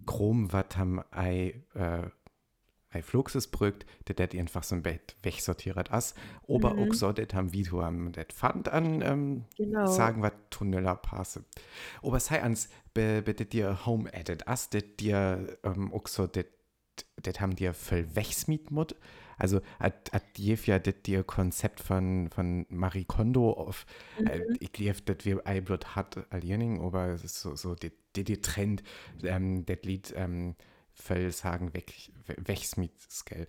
grob 0.05 0.51
was 0.51 0.65
haben 0.75 1.01
ein, 1.11 1.63
äh, 1.75 2.03
ein 2.89 3.01
Fluxus 3.03 3.47
brückt, 3.47 3.85
der 4.07 4.15
das 4.27 4.39
einfach 4.39 4.63
so 4.63 4.75
ein 4.75 4.83
Bett 4.83 5.15
wegsortiert 5.23 5.89
ist. 5.89 6.15
Aber 6.47 6.73
Mhm. 6.75 6.79
auch 6.79 6.93
so, 6.93 7.11
das 7.11 7.33
haben 7.33 7.51
du 7.51 7.81
am 7.81 8.11
das 8.11 8.27
fand 8.33 8.69
an, 8.69 9.01
ähm, 9.01 9.45
genau 9.57 9.85
sagen 9.85 10.21
wir 10.21 10.31
Tunneller 10.49 10.95
passe. 10.95 11.43
Aber 12.03 12.19
sei 12.19 12.41
ans, 12.41 12.69
bitte 12.93 13.45
dir 13.45 13.85
Home 13.85 14.13
Edit, 14.13 14.47
as 14.47 14.69
det 14.69 14.99
dir 14.99 15.57
ähm, 15.63 15.91
auch 15.93 16.07
so, 16.07 16.27
das 16.27 16.45
das 17.23 17.39
haben 17.39 17.55
dir 17.55 17.73
voll 17.73 18.15
wegsmiet 18.15 18.69
Also, 19.37 19.61
hat, 19.79 20.11
hat 20.13 20.37
ja 20.37 20.79
das 20.79 21.01
dir 21.05 21.23
Konzept 21.23 21.79
von, 21.79 22.29
von 22.29 22.65
Marie 22.69 23.05
Kondo 23.05 23.51
auf, 23.51 23.85
äh, 24.19 24.39
mhm. 24.39 24.57
ich 24.59 24.71
glaube, 24.71 25.01
dass 25.01 25.25
wir 25.25 25.45
Eiblut 25.45 25.95
hat 25.95 26.31
alljenigen, 26.31 26.81
aber 26.81 27.07
es 27.07 27.23
ist 27.23 27.41
so, 27.41 27.55
so, 27.55 27.75
der 27.75 27.91
der 28.15 28.41
Trend, 28.41 28.83
ähm, 29.23 29.65
das 29.65 29.79
Lied, 29.83 30.13
ähm, 30.15 30.55
voll 30.93 31.31
sagen, 31.31 31.73
weg, 31.73 32.11
wegsmiet 32.37 32.93
Scale. 33.09 33.47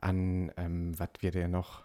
An, 0.00 0.52
ähm, 0.56 0.98
was 0.98 1.08
wir 1.20 1.30
denn 1.30 1.52
noch, 1.52 1.82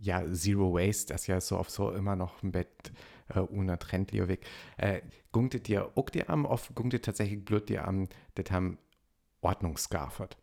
ja, 0.00 0.24
Zero 0.32 0.72
Waste, 0.74 1.12
das 1.12 1.26
ja 1.26 1.40
so 1.40 1.58
oft 1.58 1.70
so 1.70 1.90
immer 1.90 2.16
noch 2.16 2.42
ein 2.42 2.52
Bett 2.52 2.92
äh, 3.28 3.40
ohne 3.40 3.78
Trend 3.78 4.12
weg. 4.12 4.46
Äh, 4.78 5.02
gungtet 5.32 5.68
dir 5.68 5.90
auch 5.94 6.08
dir 6.08 6.30
am, 6.30 6.46
oft 6.46 6.74
gungtet 6.74 7.04
tatsächlich 7.04 7.44
blut 7.44 7.68
dir 7.68 7.86
am, 7.86 8.08
das 8.34 8.50
haben 8.50 8.78
Ordnungsgafert. 9.42 10.38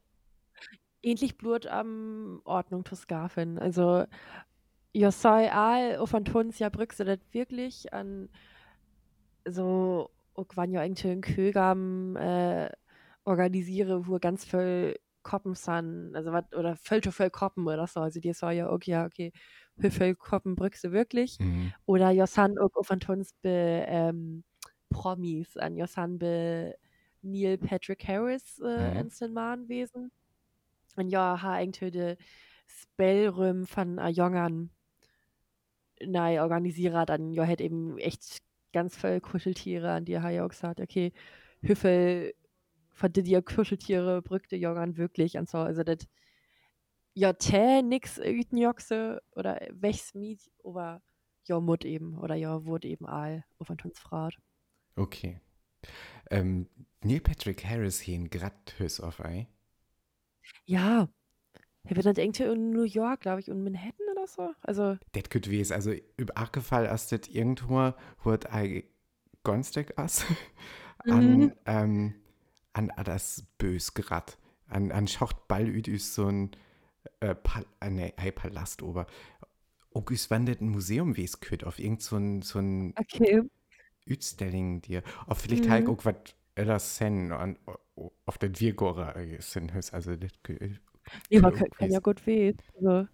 Ähnlich 1.03 1.37
Blut 1.37 1.67
am 1.67 2.41
Ordnung 2.45 2.83
scarfen 2.95 3.57
also 3.59 4.05
ja 4.93 5.11
sei 5.11 5.51
all 5.53 5.97
auf 5.97 6.13
an 6.15 6.25
Tons 6.25 6.59
ja 6.59 6.69
das 7.05 7.19
wirklich 7.33 7.93
an 7.93 8.29
so 9.47 10.09
auch 10.33 10.45
wann 10.55 10.71
ja 10.71 10.83
irgendwie 10.83 11.07
ein 11.09 11.21
Kögam 11.21 12.15
äh, 12.15 12.69
organisiere 13.25 14.07
wo 14.07 14.19
ganz 14.19 14.45
viel 14.45 14.95
Koppen 15.23 15.53
san 15.55 16.11
also 16.15 16.31
was 16.31 16.45
oder 16.53 16.75
voll 16.77 17.01
zu 17.01 17.11
voll 17.11 17.29
Koppen 17.29 17.67
oder 17.67 17.87
so 17.87 17.99
also 18.01 18.19
dir 18.19 18.33
soll 18.33 18.53
ja 18.53 18.69
okay 18.71 18.91
ja 18.91 19.05
okay 19.05 19.31
wie 19.77 19.89
viel 19.91 20.15
Koppen 20.15 20.55
du 20.83 20.91
wirklich 20.91 21.39
Mhm. 21.39 21.73
oder 21.85 22.09
ja 22.11 22.27
san 22.27 22.57
auch 22.59 22.75
auf 22.75 22.91
an 22.91 22.99
Tons 23.01 23.33
be 23.41 23.49
ähm, 23.87 24.43
Promis 24.89 25.57
an 25.57 25.75
ja 25.77 25.87
san 25.87 26.17
be 26.19 26.75
Neil 27.21 27.57
Patrick 27.57 28.07
Harris 28.07 28.59
äh, 28.63 28.97
Mhm. 28.97 29.01
ins 29.01 29.17
den 29.19 29.33
Mahnwesen 29.33 30.11
und 30.99 31.09
ja 31.09 31.41
ha 31.41 31.59
irgendwie 31.59 31.91
de 31.91 32.17
Spellrüm 32.67 33.65
von 33.65 33.99
Jongern 34.09 34.69
nei 36.05 36.41
organisiere 36.41 37.05
dann 37.05 37.33
ja 37.33 37.43
hätte 37.43 37.63
eben 37.63 37.97
echt 37.97 38.39
ganz 38.73 38.95
viel 38.95 39.21
Kuscheltiere 39.21 39.91
an 39.91 40.05
die 40.05 40.19
ha 40.19 40.29
ja 40.29 40.45
auch 40.45 40.49
gesagt 40.49 40.79
okay 40.79 41.11
Hüffel 41.61 42.33
von 42.91 43.11
dir 43.13 43.41
Kuscheltiere 43.41 44.21
brückte 44.21 44.55
Jongern 44.55 44.97
wirklich 44.97 45.37
an 45.37 45.45
so 45.45 45.57
also 45.59 45.83
das 45.83 46.07
ja 47.13 47.33
tä 47.33 47.81
nix 47.81 48.19
Joxe 48.51 49.21
oder 49.35 49.59
wächs 49.71 50.13
miet 50.13 50.51
aber 50.63 51.01
ja 51.45 51.59
Mut 51.59 51.85
eben 51.85 52.17
oder 52.17 52.35
ja 52.35 52.65
wurde 52.65 52.87
eben 52.87 53.05
all 53.07 53.43
auf 53.57 53.69
uns 53.69 53.99
Frat 53.99 54.37
Okay. 54.99 55.39
Ähm, 56.29 56.67
Neil 57.01 57.21
Patrick 57.21 57.63
Harris 57.63 58.01
hier 58.01 58.15
in 58.15 58.29
Gratthös 58.29 58.99
auf 58.99 59.21
ei. 59.21 59.47
Ja 60.65 61.07
er 61.87 61.95
wird 61.97 62.05
dann 62.05 62.15
irgendwie 62.15 62.43
in 62.43 62.71
New 62.71 62.83
York 62.83 63.21
glaube 63.21 63.41
ich 63.41 63.49
und 63.51 63.63
Manhattan 63.63 64.07
oder 64.13 64.27
so 64.27 64.53
also 64.61 64.97
Das 65.13 65.23
könnte 65.29 65.49
wes, 65.51 65.71
also 65.71 65.91
über 66.17 66.33
Fall 66.61 66.85
ist 66.85 67.11
das 67.11 67.27
irgendwo, 67.29 67.93
wird 68.23 68.51
ei 68.53 68.83
Gonsteck 69.43 69.97
ass 69.97 70.25
an, 71.07 71.51
Mhm. 71.51 71.53
ähm, 71.65 72.15
an 72.73 72.91
das 73.03 73.43
bös 73.57 73.93
grad. 73.93 74.37
An, 74.67 74.91
an 74.91 75.07
Schacht 75.07 75.47
Ball 75.47 75.67
üdüs 75.67 76.13
so 76.13 76.27
ein, 76.27 76.51
äh, 77.21 77.35
Pal 77.35 77.65
äh, 77.81 77.89
nee, 77.89 78.13
Palast 78.31 78.83
ober. 78.83 79.07
August 79.93 80.31
wandert 80.31 80.61
ein 80.61 80.69
Museum 80.69 81.17
wes 81.17 81.41
köt 81.41 81.63
auf 81.65 81.79
irgend 81.79 82.01
so 82.03 82.17
ein, 82.17 82.41
so 82.43 82.59
ein 82.59 82.95
okay 82.99 83.41
Utstelling 84.09 84.81
dir. 84.81 85.03
Auf 85.27 85.39
vielleicht 85.41 85.69
halt 85.69 85.87
Mhm. 85.87 85.87
auch 85.87 86.03
was 86.05 86.15
älteres 86.59 86.97
sen 86.97 87.31
an, 87.31 87.57
auf 88.25 88.37
der 88.37 88.59
Virgora 88.59 89.13
sind 89.39 89.73
höchst, 89.73 89.93
also 89.93 90.15
das 90.15 90.31
kö- 90.45 90.77
Ja, 91.29 91.41
man 91.41 91.53
kann, 91.53 91.69
kann 91.71 91.91
ja 91.91 91.99
gut 91.99 92.25
weh. 92.27 92.53
Also, 92.75 93.07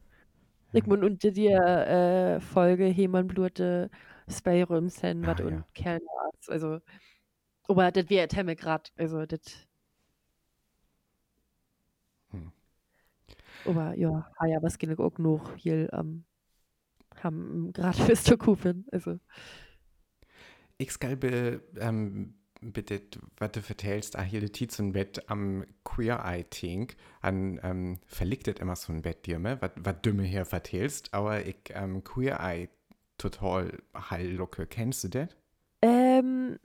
ich 0.73 0.85
mein, 0.85 1.03
und 1.03 1.23
die 1.23 1.47
äh, 1.47 2.39
Folge 2.41 2.85
Heman 2.85 3.27
Blute 3.27 3.89
Spayrum 4.29 4.89
sen 4.89 5.25
wat 5.25 5.39
Ah, 5.39 5.49
ja. 5.49 5.63
und 5.63 5.65
Kerl 5.73 5.99
also 6.47 6.79
aber 7.67 7.91
das 7.91 8.09
wäre 8.09 8.27
Temme 8.27 8.55
grad 8.55 8.91
also 8.97 9.25
das 9.25 9.41
Hm. 12.31 12.47
aber 13.63 13.95
ja 13.97 14.27
ha 14.39 14.45
ja 14.47 14.61
was 14.61 14.77
geht 14.77 14.97
auch 14.99 15.17
noch 15.17 15.55
hier 15.55 15.91
ähm, 15.93 16.25
haben 17.23 17.71
grad 17.73 17.95
fürs 17.97 18.23
zu 18.23 18.37
kufen 18.37 18.87
also 18.91 19.19
Ich 20.77 20.91
skal 20.91 21.15
be, 21.15 21.61
ähm, 21.79 22.35
bitte, 22.71 23.01
was 23.37 23.51
du 23.51 23.61
vertellst, 23.61 24.17
ah, 24.17 24.21
hier 24.21 24.41
die 24.41 24.51
Tiz 24.51 24.79
und 24.79 24.93
Bett 24.93 25.29
am 25.29 25.65
Queer 25.83 26.23
Eye 26.25 26.43
Think, 26.43 26.95
an, 27.21 27.59
ähm, 27.63 27.99
verlichtet 28.07 28.59
immer 28.59 28.75
so 28.75 28.93
ein 28.93 29.01
Bett 29.01 29.25
dir, 29.25 29.39
ne? 29.39 29.59
Was 29.61 30.01
dümme 30.01 30.23
hier 30.23 30.45
vertellst, 30.45 31.13
aber 31.13 31.45
ich, 31.45 31.57
ähm, 31.69 32.03
Queer 32.03 32.39
Eye 32.39 32.69
total 33.17 33.81
heillucke. 33.95 34.67
Kennst 34.67 35.03
du 35.05 35.07
das? 35.09 35.29
ähm 35.81 36.57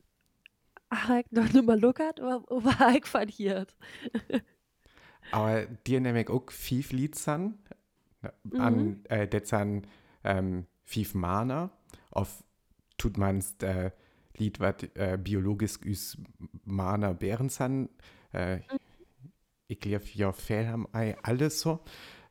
ach, 0.88 1.10
ich 1.10 1.30
noch 1.30 1.52
nur 1.52 1.62
mal 1.62 1.80
lockert 1.80 2.20
aber 2.20 2.94
ich 2.96 3.06
verliert 3.06 3.76
Aber 5.32 5.66
dir 5.86 6.00
nämlich 6.00 6.28
auch 6.28 6.50
fünf 6.50 6.90
Lied 6.90 7.14
san, 7.14 7.58
an, 8.58 9.04
äh, 9.04 9.28
das 9.28 9.50
san, 9.50 9.86
ähm, 10.24 10.66
fünf 10.82 11.14
Mana, 11.14 11.70
auf, 12.10 12.42
tut 12.98 13.16
man's, 13.16 13.54
äh, 13.60 13.92
Lied, 14.40 14.58
was, 14.58 14.74
äh, 14.94 15.18
biologisch 15.18 15.78
üs 15.84 16.18
Mana 16.64 17.12
Bären 17.12 17.48
san, 17.48 17.88
äh, 18.32 18.60
ich 19.68 19.78
glaube, 19.78 20.04
ja, 20.14 20.32
haben 20.32 20.88
ei 20.92 21.16
alles 21.22 21.60
so, 21.60 21.80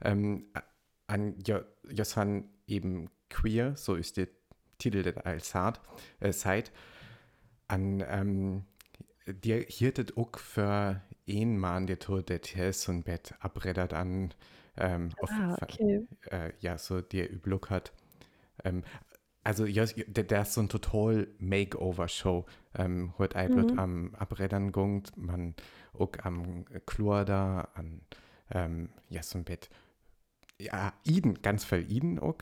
ähm, 0.01 0.47
an, 1.07 1.35
ja, 1.45 1.61
ja, 1.89 2.03
san 2.03 2.49
eben 2.67 3.09
queer, 3.29 3.75
so 3.77 3.95
ist 3.95 4.17
der 4.17 4.27
Titel 4.77 5.03
der 5.03 5.25
als 5.25 5.55
hat, 5.55 5.79
äh, 6.19 6.33
Seit, 6.33 6.71
an, 7.67 8.03
ähm, 8.07 8.65
dir 9.27 9.59
hirtet 9.67 10.17
auch 10.17 10.37
für 10.39 11.01
einen 11.29 11.57
Mann, 11.59 11.87
der 11.87 11.99
tut, 11.99 12.29
der 12.29 12.73
so 12.73 12.91
ein 12.91 13.03
Bett 13.03 13.35
abreddert 13.39 13.93
an, 13.93 14.33
ähm, 14.77 15.09
auf, 15.19 15.29
ah 15.31 15.57
okay. 15.61 16.07
äh, 16.31 16.51
ja, 16.59 16.77
so 16.77 17.01
der 17.01 17.29
Überblick 17.29 17.69
hat. 17.69 17.93
Ähm, 18.63 18.83
also, 19.43 19.65
ja, 19.65 19.85
der, 20.07 20.23
ist 20.41 20.53
so 20.53 20.61
ein 20.61 20.69
total 20.69 21.27
Makeover-Show. 21.39 22.45
Ähm, 22.75 23.13
Eiblut 23.35 23.73
Mhm. 23.73 23.79
am 23.79 24.15
Abreddern 24.15 24.71
gungt, 24.71 25.15
man 25.17 25.55
auch 25.93 26.11
am 26.23 26.65
Chlor 26.85 27.25
da, 27.25 27.69
an, 27.73 28.01
ähm, 28.51 28.89
ja, 29.09 29.23
so 29.23 29.37
ein 29.39 29.45
Bett. 29.45 29.69
Ja, 30.59 30.93
Iden, 31.05 31.41
ganz 31.41 31.65
viel 31.65 31.89
Iden 31.91 32.19
auch. 32.19 32.35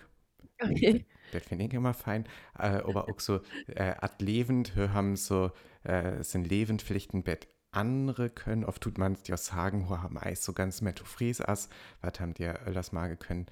Okay. 0.62 1.06
Das 1.32 1.44
finde 1.44 1.66
ich 1.66 1.74
immer 1.74 1.94
fein. 1.94 2.26
Äh, 2.58 2.82
aber 2.84 3.10
auch 3.10 3.20
so, 3.20 3.42
äh, 3.68 3.94
at 4.00 4.22
lebend, 4.22 4.76
wir 4.76 4.94
haben 4.94 5.16
so, 5.16 5.52
äh, 5.84 6.24
sind 6.24 6.48
lebend 6.48 6.82
vielleicht 6.82 7.14
ein 7.14 7.24
Bett 7.24 7.48
andere 7.72 8.30
können. 8.30 8.64
Oft 8.66 8.82
tut 8.82 8.98
man 8.98 9.14
es 9.14 9.28
ja 9.28 9.38
sagen, 9.38 9.90
wir 9.90 10.02
haben 10.02 10.18
Eis 10.18 10.44
so 10.44 10.54
ganz 10.54 10.82
metofries 10.82 11.42
as, 11.42 11.70
was 12.02 12.20
haben 12.20 12.34
die 12.34 12.46
öllers 12.46 12.92
mal 12.92 13.16
können. 13.18 13.48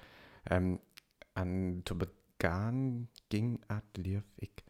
Ähm, 0.50 0.80
an 1.34 1.84
begann 2.38 3.08
ging 3.28 3.60
at 3.68 3.84
liefig. 3.96 4.64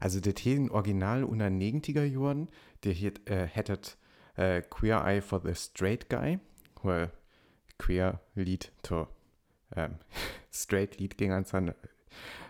Also 0.00 0.20
der 0.20 0.34
Thesen 0.34 0.70
Original 0.70 1.24
unter 1.24 1.46
90er 1.48 2.04
Jahren, 2.04 2.48
der 2.84 2.92
hier 2.92 3.12
äh, 3.26 3.46
hättet 3.46 3.98
äh, 4.36 4.62
Queer 4.62 5.04
Eye 5.04 5.20
for 5.20 5.40
the 5.44 5.54
Straight 5.54 6.08
Guy, 6.08 6.38
wo 6.82 7.08
Queer 7.78 8.20
Lied 8.36 8.70
to 8.82 9.08
ähm, 9.74 9.96
Straight 10.52 11.00
Lied 11.00 11.18
ging 11.18 11.32
an 11.32 11.44
san, 11.44 11.74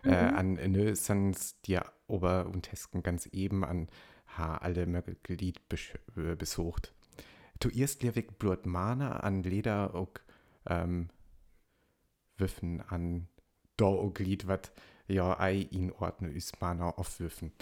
äh, 0.05 0.11
an 0.11 0.55
nö, 0.55 0.95
sans 0.95 1.59
die 1.63 1.79
Ober- 2.07 2.47
und 2.47 2.63
Tesken 2.63 3.03
ganz 3.03 3.27
eben 3.27 3.65
an 3.65 3.89
ha 4.37 4.59
alle 4.59 4.85
Lied 5.29 5.61
bes- 5.71 5.99
äh, 6.17 6.37
besucht. 6.37 6.93
Du 7.61 7.71
erst 7.71 8.03
liewig 8.03 8.39
blut 8.39 8.67
Mana 8.67 9.21
an 9.21 9.43
Leder 9.43 9.95
und 9.95 10.21
ähm, 10.67 11.09
Wiffen 12.38 12.83
an 12.88 13.29
da 13.77 13.87
auch 13.87 14.18
Lied, 14.18 14.46
wat 14.48 14.72
ja 15.07 15.38
ei 15.38 15.61
in 15.70 15.92
Ordnung 15.92 16.33
ist 16.33 16.61
Mana 16.61 16.90
aufwürfen. 16.90 17.53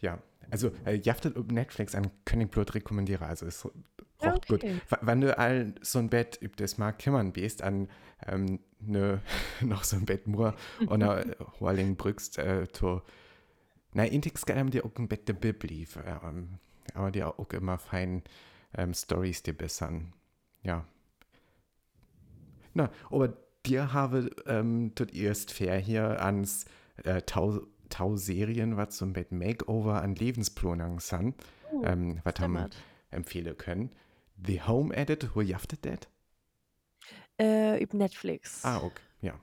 Ja, 0.00 0.18
also 0.50 0.70
äh, 0.84 0.94
jaftet 0.94 1.36
auf 1.36 1.46
Netflix 1.46 1.94
an 1.94 2.10
König 2.24 2.50
Blut 2.50 2.74
rekommendiere, 2.74 3.26
also 3.26 3.46
es 3.46 3.64
rocht 3.64 4.48
gut. 4.48 4.64
okay. 4.64 4.80
W- 4.88 4.96
Wenn 5.02 5.20
du 5.20 5.36
all 5.38 5.74
so 5.82 5.98
ein 5.98 6.08
Bett 6.08 6.38
üb 6.42 6.56
das 6.56 6.78
mal 6.78 6.92
kümmern 6.92 7.32
bist, 7.32 7.62
an 7.62 7.88
ähm, 8.26 8.60
ne, 8.80 9.20
noch 9.60 9.84
so 9.84 9.96
ein 9.96 10.06
Bett 10.06 10.26
nur 10.26 10.54
oder 10.88 11.26
äh, 11.26 11.34
Horling 11.60 11.96
brückst, 11.96 12.38
äh, 12.38 12.66
to, 12.68 13.02
na, 13.92 14.04
Intix 14.04 14.42
haben 14.48 14.70
die 14.70 14.82
auch 14.82 14.94
ein 14.96 15.08
Bett 15.08 15.28
der 15.28 15.34
Bibli, 15.34 15.86
ähm, 16.06 16.58
aber 16.94 17.10
die 17.10 17.22
auch 17.24 17.50
immer 17.52 17.78
fein 17.78 18.22
ähm, 18.74 18.94
Stories 18.94 19.42
die 19.42 19.52
bessern. 19.52 20.12
Ja. 20.62 20.84
Na, 22.74 22.90
aber 23.10 23.36
dir 23.66 23.92
habe 23.92 24.30
ähm, 24.46 24.92
tut 24.94 25.14
erst 25.14 25.52
fair 25.52 25.78
hier 25.78 26.22
ans 26.22 26.64
äh, 27.04 27.22
Tau, 27.22 27.60
Tau 27.88 28.16
Serien, 28.16 28.76
was 28.76 28.98
so 28.98 29.04
ein 29.04 29.12
Bett 29.12 29.32
Makeover 29.32 30.02
an 30.02 30.14
Lebensplanung 30.14 31.00
sind, 31.00 31.34
Oh, 31.70 31.82
ähm, 31.84 32.20
was 32.24 32.40
haben 32.40 32.70
empfehlen 33.10 33.56
können. 33.56 33.90
The 34.42 34.62
Home 34.62 34.94
Edit, 34.94 35.34
wo 35.34 35.40
jaftet 35.40 35.84
das? 35.84 36.08
Äh, 37.40 37.82
über 37.82 37.96
Netflix. 37.96 38.64
Ah, 38.64 38.78
okay, 38.78 39.02
ja. 39.20 39.34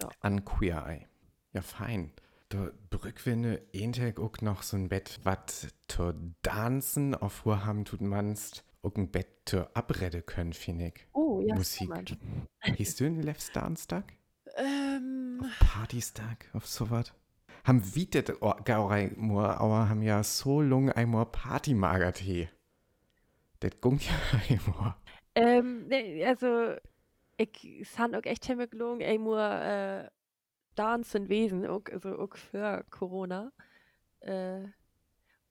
Ja. 0.00 0.10
An 0.20 0.44
Queer 0.44 0.86
Eye. 0.86 1.06
Ja, 1.52 1.62
fein. 1.62 2.12
Da 2.48 2.70
brückwinde 2.90 3.62
Entag 3.72 4.20
auch 4.20 4.38
noch 4.40 4.62
so 4.62 4.76
ein 4.76 4.88
Bett, 4.88 5.20
was 5.22 5.68
zu 5.88 6.12
tanzen 6.42 7.14
auf 7.14 7.44
haben 7.46 7.84
tut 7.84 8.02
manst, 8.02 8.64
auch 8.82 8.94
ein 8.96 9.10
Bett 9.10 9.28
zu 9.44 9.74
abrede 9.74 10.22
können, 10.22 10.52
finde 10.52 10.88
ich. 10.88 11.06
Oh, 11.12 11.40
ja, 11.40 11.54
Musik. 11.54 11.90
Hieß 12.62 12.96
du 12.96 13.04
in 13.04 13.22
Left 13.22 13.54
Dance-Tag? 13.54 14.12
Ähm, 14.56 15.44
Partystag, 15.60 16.50
auf 16.52 16.66
sowas? 16.66 17.12
Haben 17.64 17.94
wie 17.94 18.06
det 18.06 18.40
Gaurei 18.64 19.12
Moor, 19.16 19.60
aber 19.60 19.88
haben 19.88 20.02
ja 20.02 20.22
so 20.24 20.60
lange 20.60 20.96
einmal 20.96 21.26
Party-Magertee. 21.26 22.50
Das 23.60 23.80
gungt 23.80 24.02
ja 24.04 24.14
einmal. 24.48 24.96
ähm, 25.34 25.86
nee, 25.86 26.24
also, 26.24 26.74
ich 27.36 27.88
san 27.88 28.14
auch 28.14 28.24
echt 28.24 28.46
gelungen, 28.70 29.00
ey, 29.00 29.18
nur, 29.18 29.40
äh, 29.40 30.10
dancen 30.74 31.28
Wesen, 31.28 31.66
auch, 31.66 31.84
also 31.90 32.18
auch 32.18 32.36
für 32.36 32.84
Corona. 32.90 33.52
Äh, 34.20 34.64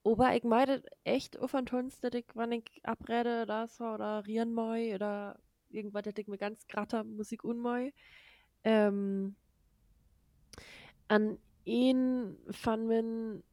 aber 0.04 0.36
ich 0.36 0.44
meine 0.44 0.84
echt 1.04 1.38
auf 1.38 1.54
und 1.54 1.70
Tons, 1.70 2.00
dass 2.00 2.14
ich, 2.14 2.26
wenn 2.34 2.52
ich 2.52 2.82
abrede 2.84 3.46
so, 3.68 3.86
oder 3.86 4.26
rieren 4.26 4.54
moi, 4.54 4.96
oder 4.96 5.40
irgendwas, 5.70 6.04
dass 6.04 6.14
ich 6.18 6.28
mir 6.28 6.38
ganz 6.38 6.68
gratter 6.68 7.04
Musik 7.04 7.44
unmoi. 7.44 7.94
Ähm, 8.64 9.36
an 11.08 11.38
ihn 11.66 12.38
von 12.50 12.88
min 12.88 13.44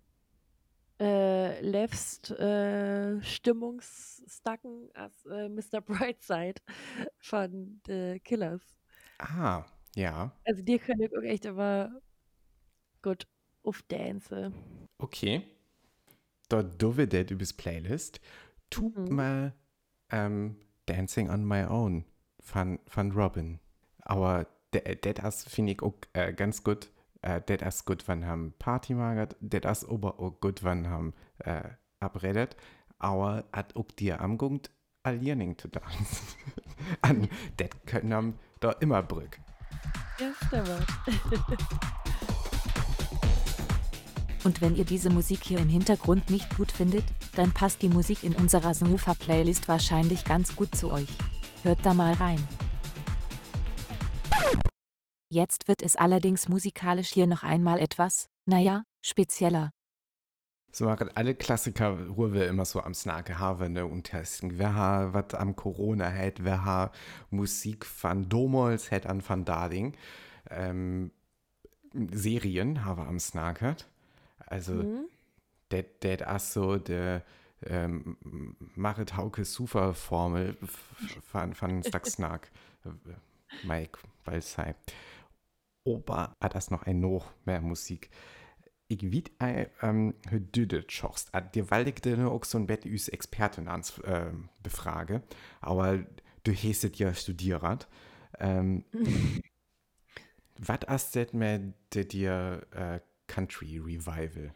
äh, 1.01 1.61
lefst 1.61 2.31
äh, 2.31 3.23
Stimmungsstacken 3.23 4.91
als 4.95 5.25
äh, 5.27 5.49
Mr. 5.49 5.81
Brightside 5.81 6.61
von 7.19 7.81
The 7.87 8.21
Killers. 8.25 8.63
Ah, 9.19 9.65
ja. 9.95 10.33
Also 10.45 10.63
dir 10.63 10.79
könnte 10.79 11.05
ich 11.05 11.17
auch 11.17 11.23
echt 11.23 11.47
aber 11.47 12.01
gut 13.03 13.27
aufdance. 13.63 14.53
Okay. 14.99 15.58
Dort 16.49 16.81
dove 16.81 17.07
det 17.07 17.31
übers 17.31 17.53
Playlist. 17.53 18.21
Tu 18.71 18.93
Mhm. 18.95 19.15
mal 19.15 19.53
ähm, 20.11 20.57
Dancing 20.87 21.31
on 21.31 21.47
My 21.47 21.65
Own 21.65 22.05
von, 22.41 22.79
von 22.87 23.13
Robin. 23.13 23.61
Aber 24.01 24.47
das 24.71 24.83
ist, 25.41 25.49
finde 25.49 25.73
ich, 25.73 25.83
auch 25.83 25.95
äh, 26.13 26.33
ganz 26.33 26.63
gut. 26.65 26.91
Äh, 27.23 27.41
das 27.47 27.77
ist 27.77 27.85
gut, 27.85 28.07
wenn 28.09 28.27
haben 28.27 28.55
Party 28.59 28.95
magert. 28.95 29.37
Das 29.41 29.83
ist 29.83 29.91
aber 29.91 30.19
auch 30.21 30.41
gut, 30.41 30.63
wenn 30.65 30.89
haben 30.89 31.15
äh, 31.39 31.63
abredet. 32.01 32.57
Aber 32.99 33.45
hat 33.53 33.77
auch 33.77 33.91
dir 33.93 34.21
am 34.21 34.39
Grund 34.39 34.71
Alierning 35.03 35.57
zu 35.57 35.69
tanzen. 35.69 36.27
An, 37.03 37.29
das 37.57 37.71
können 37.87 38.13
haben 38.13 38.39
da 38.61 38.73
immer 38.73 39.03
Brück. 39.03 39.39
Ja, 40.19 40.33
stimmt. 40.47 40.87
Und 44.45 44.61
wenn 44.61 44.77
ihr 44.77 44.85
diese 44.85 45.11
Musik 45.11 45.41
hier 45.45 45.59
im 45.59 45.69
Hintergrund 45.69 46.31
nicht 46.31 46.57
gut 46.57 46.71
findet, 46.73 47.05
dann 47.35 47.53
passt 47.53 47.83
die 47.83 47.89
Musik 47.89 48.23
in 48.23 48.35
unserer 48.35 48.73
Snoofa-Playlist 48.73 49.69
wahrscheinlich 49.69 50.25
ganz 50.25 50.55
gut 50.55 50.75
zu 50.75 50.91
euch. 50.91 51.09
Hört 51.63 51.85
da 51.85 51.95
mal 51.95 52.13
rein. 52.15 52.47
Jetzt 55.31 55.69
wird 55.69 55.83
es 55.83 55.97
allerdings 55.97 56.49
musikalisch 56.49 57.11
hier 57.11 57.27
noch 57.27 57.43
einmal 57.43 57.81
etwas, 57.81 58.29
naja, 58.47 58.85
spezieller. 59.03 59.71
So 60.71 60.85
machen 60.85 61.11
alle 61.15 61.35
Klassiker, 61.35 62.17
wir 62.17 62.47
immer 62.49 62.65
so 62.65 62.81
am 62.81 62.95
Snake 62.95 63.39
haben 63.39 63.73
ne, 63.73 63.87
und 63.87 64.05
testen. 64.05 64.59
Wer 64.59 64.75
hat 64.75 65.15
was 65.15 65.35
am 65.35 65.57
Corona 65.57 66.13
hat, 66.13 66.45
wer 66.45 66.65
hat 66.65 66.95
Musik 67.31 67.85
von 67.85 68.29
Domols 68.29 68.91
hat 68.91 69.07
an 69.07 69.23
Van 69.27 69.45
Dading. 69.45 69.97
Ähm, 70.51 71.11
Serien 72.13 72.85
haben 72.85 73.03
wir 73.03 73.09
am 73.09 73.19
Snake. 73.19 73.77
Also, 74.49 74.75
Mhm. 74.75 75.09
das 75.69 75.85
ist 76.03 76.53
so 76.53 76.77
der 76.77 77.25
ähm, 77.67 78.17
Marit 78.75 79.17
Hauke 79.17 79.45
Sufa 79.45 79.93
Formel 79.93 80.57
von, 80.63 81.55
von 81.55 81.83
Snack. 81.83 82.51
Mike 83.63 83.99
Balsei. 84.25 84.75
Ober 85.85 86.37
hat 86.41 86.55
das 86.55 86.71
noch 86.71 86.85
ein 86.85 87.01
noch 87.01 87.33
mehr 87.45 87.61
Musik. 87.61 88.11
Ich 88.87 89.03
wied 89.11 89.33
ein, 89.39 89.67
ähm, 89.83 90.15
hör 90.29 90.41
du 90.41 90.67
das 90.67 90.85
schochst. 90.89 91.35
Ah, 91.35 91.41
Dir 91.41 91.71
waldig 91.71 92.01
dir 92.03 92.31
auch 92.31 92.45
so 92.45 92.57
ein 92.59 92.67
Bett 92.67 92.87
üs 92.87 93.09
Expertin 93.09 93.69
ans 93.69 94.01
ähm, 94.05 94.49
befrage, 94.63 95.23
aber 95.61 95.99
du 96.45 96.53
hästet 96.53 96.97
ja 96.97 97.13
studiert. 97.13 97.89
Ähm, 98.39 98.85
was 100.59 100.81
das 100.81 101.33
mit 101.33 101.75
der 101.95 102.05
dir 102.05 102.67
äh, 102.71 103.01
Country 103.29 103.79
Revival? 103.79 104.53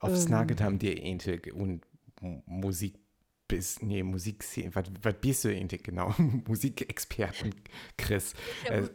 Auf 0.00 0.10
Ähm. 0.10 0.16
Snagget 0.16 0.60
haben 0.60 0.78
die 0.78 0.92
ähnlich 0.98 1.52
und 1.52 1.86
Musik 2.20 2.98
bis, 3.48 3.80
nee, 3.80 4.02
Musik, 4.02 4.44
was, 4.74 4.84
was 5.02 5.14
bist 5.20 5.44
du 5.44 5.48
eigentlich 5.48 5.82
genau? 5.82 6.12
Musikexperten, 6.48 7.54
Chris. 7.96 8.34
Ja, 8.64 8.70
Äh, 8.72 8.88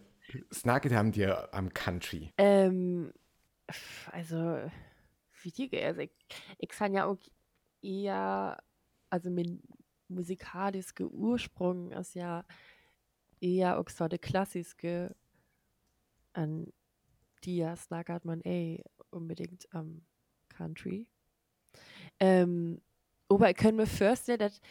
Snagget 0.53 0.93
haben 0.93 1.11
dir 1.11 1.53
am 1.53 1.73
Country. 1.73 2.31
Ähm, 2.37 3.13
also, 4.11 4.69
wie 5.41 5.51
die, 5.51 5.81
also 5.81 6.01
ich, 6.01 6.11
ich 6.57 6.69
kann 6.69 6.93
ja 6.93 7.05
auch 7.05 7.17
eher, 7.81 8.61
also 9.09 9.29
mein 9.29 9.61
musikalischer 10.09 11.05
Ursprung 11.05 11.91
ist 11.91 12.15
ja 12.15 12.45
eher 13.41 13.79
auch 13.79 13.89
so 13.89 14.07
der 14.07 14.19
klassische, 14.19 15.15
an 16.33 16.71
die 17.43 17.57
ja 17.57 17.75
snackert 17.75 18.25
man 18.25 18.41
eh 18.41 18.83
unbedingt 19.11 19.67
am 19.73 20.05
Country. 20.49 21.07
Ähm, 22.19 22.81
aber 23.29 23.49
ich 23.49 23.55
kann 23.57 23.75
mir 23.75 23.87
vorstellen, 23.87 24.39
dass 24.39 24.61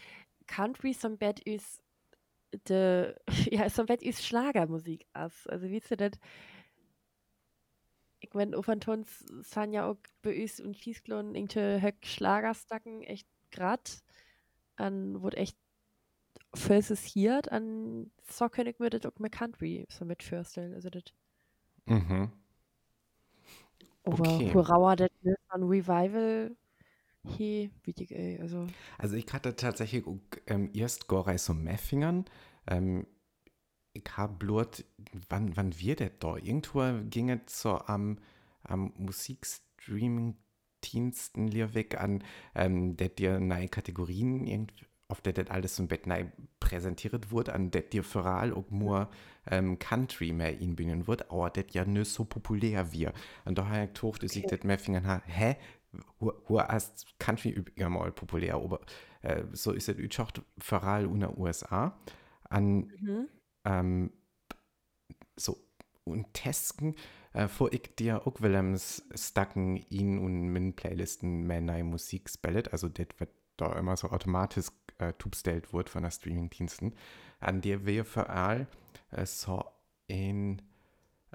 Country 0.46 0.92
so 0.94 1.09
ein 1.09 1.18
Bett 1.18 1.40
ist, 1.40 1.83
de, 2.68 3.14
ja, 3.50 3.68
so 3.70 3.83
ein 3.83 3.87
Bett 3.87 4.02
ist 4.02 4.24
Schlagermusik 4.26 5.06
ist. 5.24 5.50
Also, 5.50 5.70
wie 5.70 5.80
du 5.80 5.96
das 5.96 6.12
ich 8.20 8.35
mein, 8.35 8.52
von 8.62 8.80
Tons 8.80 9.20
sind 9.40 9.72
ja 9.72 9.88
auch 9.90 9.96
bei 10.22 10.42
uns 10.42 10.61
und 10.61 10.76
Kiesklon 10.76 11.35
irgendwelche 11.35 11.83
Höck 11.83 12.06
Schlagerstacken 12.06 13.02
echt 13.02 13.26
grad 13.50 14.02
an, 14.76 15.22
wo 15.22 15.28
echt 15.30 15.56
Hier 17.04 17.40
an 17.52 18.10
so 18.28 18.48
kann 18.48 18.66
ich 18.66 18.78
mir 18.78 18.90
das 18.90 19.04
auch 19.06 19.18
mit 19.18 19.32
Country 19.32 19.86
so. 19.88 20.74
Also 20.74 20.90
das, 20.90 21.04
Mhm. 21.86 22.30
aber 24.04 24.12
Okay. 24.12 24.52
wo 24.52 24.60
rauer 24.60 24.96
das 24.96 25.08
an 25.48 25.62
Revival 25.64 26.56
hier, 27.24 27.70
wichtig, 27.84 28.12
ey. 28.12 28.40
Also, 28.40 28.72
Also 28.98 29.16
ich 29.16 29.32
hatte 29.32 29.56
tatsächlich 29.56 30.06
auch, 30.06 30.18
ähm, 30.46 30.70
erst 30.74 31.08
gar 31.08 31.36
so 31.38 31.54
Meffingern. 31.54 32.24
Ähm, 32.66 33.06
ich 33.92 34.04
habe 34.16 34.34
blut, 34.34 34.84
wann, 35.28 35.56
wann 35.56 35.78
wir 35.78 35.96
das 35.96 36.10
da? 36.20 36.36
Irgendwo 36.36 36.82
ging 37.10 37.30
es 37.30 37.60
so 37.62 37.78
am, 37.78 38.18
am 38.64 38.92
Musikstreaming-Diensten 38.98 41.48
Lehrweg 41.48 42.00
an, 42.00 42.22
ähm, 42.54 42.96
der 42.96 43.08
dir 43.10 43.40
neue 43.40 43.68
Kategorien 43.68 44.46
irgendwie 44.46 44.86
auf 45.10 45.20
der 45.20 45.32
das 45.32 45.48
alles 45.48 45.78
im 45.78 45.88
Bett 45.88 46.06
neu 46.06 46.26
präsentiert 46.60 47.30
wurde, 47.30 47.52
an 47.52 47.70
der 47.70 47.82
dir 47.82 48.04
allem 48.26 48.54
auch 48.54 48.70
nur 48.70 49.10
ähm, 49.46 49.78
Country 49.78 50.32
mehr 50.32 50.58
inbinden 50.58 51.06
wird, 51.06 51.30
aber 51.30 51.50
das 51.50 51.66
ja 51.72 51.84
nicht 51.84 52.10
so 52.10 52.24
populär 52.24 52.92
wird. 52.92 53.14
Und 53.44 53.58
da 53.58 53.66
habe 53.68 53.84
ich 53.84 54.00
gedacht, 54.00 54.22
dass 54.22 54.36
ich 54.36 54.44
Okay. 54.44 54.56
das 54.56 54.64
mehr 54.64 54.78
fingern 54.78 55.22
hä, 55.26 55.56
wo, 56.18 56.60
ist 56.60 57.06
Country 57.18 57.50
übrigens 57.50 57.88
mal 57.88 58.12
populär, 58.12 58.54
aber 58.54 58.80
äh, 59.22 59.44
so 59.52 59.72
ist 59.72 59.88
es 59.88 60.18
auch 60.18 60.32
allem 60.82 61.14
in 61.14 61.20
den 61.20 61.36
USA. 61.36 61.98
An 62.48 62.86
mhm. 63.00 63.28
ähm, 63.64 64.12
so 65.36 65.56
und 66.04 66.32
testen, 66.34 66.94
äh, 67.32 67.48
vor 67.48 67.72
ich 67.72 67.94
dir 67.96 68.26
auch 68.26 68.40
Willems 68.40 69.04
stacken 69.14 69.76
ihn 69.90 70.18
und 70.18 70.48
min 70.48 70.74
Playlisten 70.74 71.46
mehr 71.46 71.60
neue 71.60 71.84
Musik 71.84 72.28
spellet, 72.28 72.72
also 72.72 72.88
das 72.88 73.06
wird 73.18 73.30
da 73.60 73.72
immer 73.74 73.96
so 73.96 74.10
automatisch 74.10 74.68
äh, 74.98 75.12
tubstellt 75.14 75.72
wird 75.72 75.88
von 75.88 76.02
der 76.02 76.10
Streaming-Diensten, 76.10 76.94
an 77.40 77.60
der 77.60 77.86
wir 77.86 78.04
vor 78.04 78.30
allem 78.30 78.66
äh, 79.10 79.26
so 79.26 79.64
in 80.06 80.62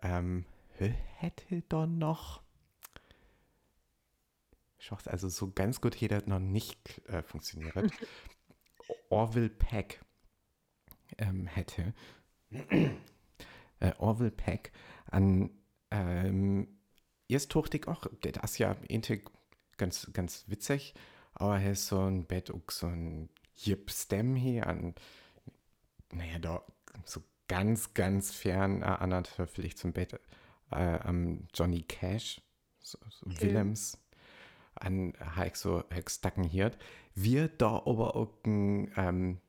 ähm, 0.01 0.45
hä, 0.77 0.93
hätte 1.17 1.63
da 1.69 1.85
noch 1.85 2.41
also 5.07 5.29
so 5.29 5.51
ganz 5.51 5.81
gut 5.81 5.95
das 6.07 6.27
noch 6.27 6.39
nicht 6.39 7.01
äh, 7.07 7.23
funktioniert. 7.23 7.73
Orville 9.09 9.49
Peck 9.49 10.01
ähm, 11.17 11.47
hätte 11.47 11.93
äh, 13.79 13.93
Orville 13.97 14.31
Peck 14.31 14.71
an 15.07 15.49
ähm, 15.91 16.67
erst 17.27 17.49
ich 17.77 17.87
auch, 17.87 18.05
das 18.21 18.51
ist 18.51 18.57
ja 18.59 18.75
irgendwie 18.87 19.23
ganz, 19.77 20.09
ganz 20.13 20.45
witzig, 20.47 20.93
aber 21.35 21.59
er 21.59 21.71
ist 21.71 21.87
so 21.87 21.99
ein 22.01 22.25
Bett 22.25 22.51
auch 22.51 22.69
so 22.69 22.87
ein 22.87 23.29
Jip 23.55 23.91
Stem 23.91 24.35
hier 24.35 24.67
an, 24.67 24.95
naja, 26.11 26.39
da 26.39 26.63
so 27.05 27.21
ganz, 27.47 27.93
ganz 27.93 28.31
fern 28.31 28.81
äh, 28.81 28.85
erinnert 28.85 29.27
vielleicht 29.27 29.77
zum 29.77 29.93
Bett 29.93 30.19
äh, 30.71 30.75
am 30.75 31.47
Johnny 31.53 31.83
Cash, 31.83 32.41
so, 32.79 32.97
so 33.09 33.27
Okay. 33.27 33.41
Willems 33.41 33.97
an 34.75 35.13
Heik 35.35 35.55
so 35.55 35.83
Heik 35.93 36.09
Stacken 36.11 36.43
hier. 36.43 36.71
Wir 37.13 37.47
da 37.47 37.77
aber 37.85 38.15
auch 38.15 38.33
ein, 38.45 38.91
ähm, 38.97 39.39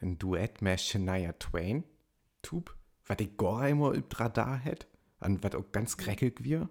ein 0.00 0.18
Duett 0.18 0.60
mit 0.60 0.80
Shania 0.80 1.32
Twain 1.34 1.84
tub, 2.42 2.74
was 3.06 3.18
ich 3.20 3.36
gar 3.36 3.68
immer 3.68 3.92
über 3.92 4.20
Radar 4.20 4.58
hätte, 4.58 4.86
an 5.20 5.42
was 5.42 5.54
auch 5.54 5.70
ganz 5.72 5.96
kreckig 5.96 6.42
wir. 6.42 6.68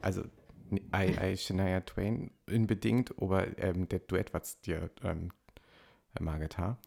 Also, 0.00 0.24
ei, 0.92 1.16
ei, 1.18 1.36
Shania 1.36 1.80
Twain 1.80 2.30
unbedingt, 2.48 3.14
aber 3.20 3.58
ähm, 3.58 3.88
der 3.88 4.00
Duett, 4.00 4.32
was 4.34 4.60
dir 4.60 4.90
ähm, 5.02 5.30
ha. 6.58 6.78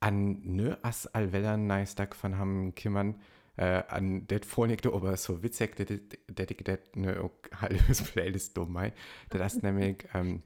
An 0.00 0.40
nö 0.42 0.76
as 0.82 1.06
allweller 1.06 1.56
nice 1.56 1.94
Tag 1.94 2.14
von 2.14 2.38
ham 2.38 2.74
Kimmern, 2.74 3.20
äh, 3.56 3.82
an 3.88 4.26
det 4.26 4.44
vornigte 4.44 4.92
aber 4.92 5.16
so 5.16 5.42
witzig, 5.42 5.76
det 5.76 5.90
ich 5.90 6.56
det 6.64 6.96
nö 6.96 7.28
halbes 7.60 8.02
Playlist 8.02 8.56
dumm 8.56 8.72
mei. 8.72 8.92
Das 9.30 9.54
ist 9.54 9.62
nämlich 9.62 10.08
ähm, 10.14 10.42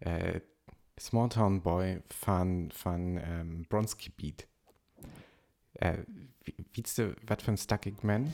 äh, 0.00 0.40
Small 0.98 1.28
Town 1.28 1.62
Boy 1.62 2.02
von, 2.10 2.70
von 2.72 3.20
ähm, 3.22 3.66
Bronski 3.68 4.10
Beat. 4.10 4.48
Äh, 5.74 5.98
wie, 6.44 6.82
du, 6.82 7.14
was 7.26 7.42
für 7.42 7.52
ein 7.52 7.56
Stuckig 7.56 8.02
Man? 8.02 8.32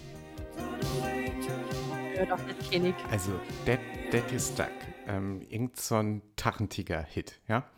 Ja, 2.16 2.26
doch, 2.26 2.40
das 2.46 2.56
kenn 2.70 2.84
ich. 2.86 2.94
Also, 3.10 3.40
das 3.64 3.78
ist 4.32 4.52
Stuck. 4.54 4.72
Ähm, 5.06 5.42
irgend 5.42 5.76
so 5.76 5.96
ein 5.96 6.22
Tachentiger-Hit, 6.36 7.40
ja? 7.48 7.70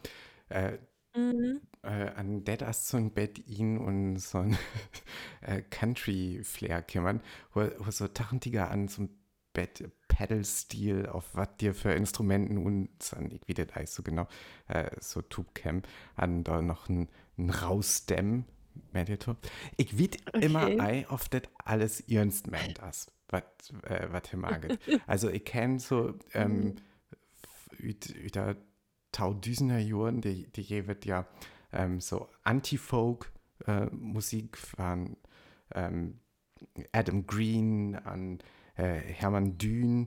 Äh, 0.49 0.79
Mhm. 1.15 1.61
äh, 1.83 2.11
an 2.17 2.45
det 2.45 2.63
ist 2.63 2.89
so 2.89 2.97
ein 2.97 3.13
Bett 3.13 3.39
ihn 3.47 3.79
und 3.79 4.19
so 4.19 4.39
ein 4.39 4.59
äh, 5.41 5.63
Country-Flair 5.63 6.83
kümmern, 6.83 7.23
wo, 7.55 7.63
wo 7.79 7.91
so 7.91 8.09
Tachentiger 8.09 8.71
an 8.71 8.89
so 8.89 9.03
ein 9.05 9.11
Bett 9.53 9.91
Pedal-Stil 10.09 11.07
auf 11.07 11.25
was 11.35 11.57
dir 11.59 11.75
für 11.75 11.93
Instrumenten 11.93 12.59
und 12.59 12.91
so, 13.03 13.17
ich 13.31 13.41
wie 13.47 13.55
das 13.55 13.75
heißt 13.75 13.95
so 13.95 14.03
genau, 14.03 14.29
äh, 14.69 14.91
so 15.01 15.23
Tubecam, 15.23 15.83
an 16.15 16.45
da 16.45 16.61
noch 16.63 16.89
ein, 16.89 17.09
ein 17.39 17.51
Rausdämm, 17.51 18.45
Meditor. 18.93 19.37
Ich 19.79 19.99
immer 20.41 20.73
Okay. 20.73 20.81
ei 20.81 21.09
auf 21.09 21.29
das 21.31 21.43
alles 21.65 22.01
ernst 22.01 22.51
meint 22.51 22.79
das, 22.79 23.07
was 23.29 23.43
äh, 23.83 24.07
was 24.11 24.33
er 24.33 24.39
maget. 24.39 24.79
Also 25.07 25.29
ich 25.29 25.45
kenne 25.45 25.79
so 25.81 26.15
ähm, 26.33 26.77
über 27.79 28.57
tausender 29.13 29.79
Jahren, 29.79 30.21
die, 30.21 30.51
die 30.53 30.63
je 30.63 30.87
wird 30.87 31.07
ja 31.07 31.27
ähm, 31.73 32.01
so 32.01 32.29
Anti-Folk-Musik 32.45 34.59
von 34.59 35.17
ähm, 35.75 36.21
Adam 36.93 37.27
Green, 37.27 37.97
an 37.97 38.39
äh, 38.77 38.99
Hermann 38.99 39.59
Dün, 39.59 40.07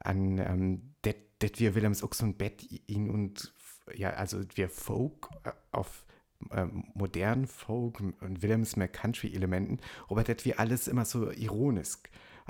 an 0.00 0.38
ähm, 0.38 0.94
det, 1.04 1.60
wir 1.60 1.74
Willems 1.74 2.02
auch 2.02 2.14
so 2.14 2.26
ein 2.26 2.36
Bett 2.36 2.64
ihn 2.88 3.10
und 3.10 3.54
ja, 3.94 4.10
also 4.10 4.42
wir 4.54 4.68
Folk 4.68 5.28
äh, 5.44 5.52
auf 5.72 6.04
ähm, 6.50 6.84
modernen 6.94 7.46
Folk 7.46 8.00
und 8.00 8.42
Willems 8.42 8.76
mehr 8.76 8.88
Country-Elementen, 8.88 9.78
aber 10.08 10.24
das 10.24 10.44
wir 10.44 10.60
alles 10.60 10.88
immer 10.88 11.04
so 11.04 11.30
ironisch 11.30 11.96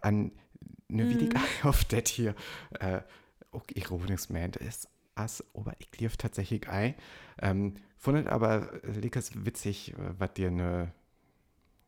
an 0.03 0.33
ne 0.89 1.09
wie 1.09 1.15
die 1.17 1.31
auf 1.63 1.85
das 1.85 2.09
hier 2.09 2.35
äh, 2.81 3.01
auch 3.53 3.65
ironisch 3.75 4.29
meint 4.31 4.57
ist 4.57 4.89
as 5.15 5.45
aber 5.55 5.75
ich 5.79 5.99
lief 5.99 6.17
tatsächlich 6.17 6.69
ei 6.69 6.95
ähm, 7.41 7.75
fundet 7.97 8.29
aber 8.29 8.81
likas 8.83 9.45
witzig 9.45 9.93
äh, 9.95 10.19
was 10.19 10.33
dir 10.35 10.51
ne 10.51 10.93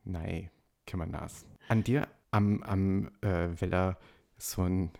nei 0.03 0.49
kimmer 0.85 1.05
nas 1.05 1.45
an 1.67 1.83
dir 1.83 2.07
am 2.31 2.63
am 2.63 3.11
äh, 3.21 3.49
Weller 3.59 3.97
so 4.37 4.63
ein 4.63 4.91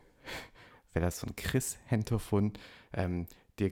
Weller 0.94 1.12
so 1.12 1.28
ein 1.28 1.36
Chris 1.36 1.78
Hento 1.86 2.20
von 2.20 2.54
ähm, 2.94 3.28
dir 3.60 3.72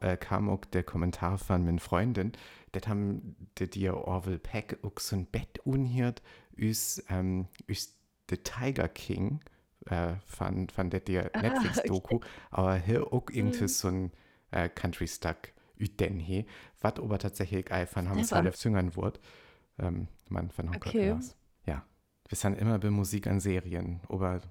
äh, 0.00 0.16
kam 0.16 0.48
auch 0.48 0.64
der 0.64 0.82
Kommentar 0.82 1.38
von 1.38 1.64
meinen 1.64 1.78
Freundin 1.78 2.32
das 2.72 2.86
haben 2.86 3.36
die 3.58 3.68
dir 3.68 3.96
Orville 3.96 4.38
Peck 4.38 4.78
auch 4.82 4.98
so 4.98 5.16
ein 5.16 5.26
Bett 5.26 5.58
unhiert 5.64 6.22
üs 6.56 7.02
ähm, 7.08 7.46
üs 7.68 7.97
The 8.30 8.36
Tiger 8.38 8.88
King 8.88 9.40
äh, 9.86 10.16
von, 10.26 10.68
von 10.70 10.90
der 10.90 11.00
dir 11.00 11.30
Ah, 11.32 11.40
Netflix-Doku, 11.42 12.20
aber 12.50 12.76
hier 12.76 13.12
auch 13.12 13.28
irgendwie 13.30 13.64
Mhm. 13.64 13.68
so 13.68 13.88
ein 13.88 14.12
äh, 14.50 14.68
Country-Stuck 14.68 15.52
üden 15.78 16.18
he, 16.20 16.46
was 16.80 16.96
aber 16.98 17.18
tatsächlich 17.18 17.70
ei 17.72 17.86
von 17.86 18.08
haben 18.08 18.26
Clever. 18.26 18.36
alle 18.36 18.52
züngern 18.52 18.96
wird. 18.96 19.20
Ähm, 19.78 20.08
Mann 20.28 20.50
von 20.50 20.70
Honker 20.70 20.90
Okay. 20.90 21.10
Ja. 21.66 21.84
Wir 22.28 22.36
sind 22.36 22.58
immer 22.58 22.78
bei 22.78 22.90
Musik 22.90 23.26
an 23.26 23.40
Serien, 23.40 24.00
aber 24.08 24.42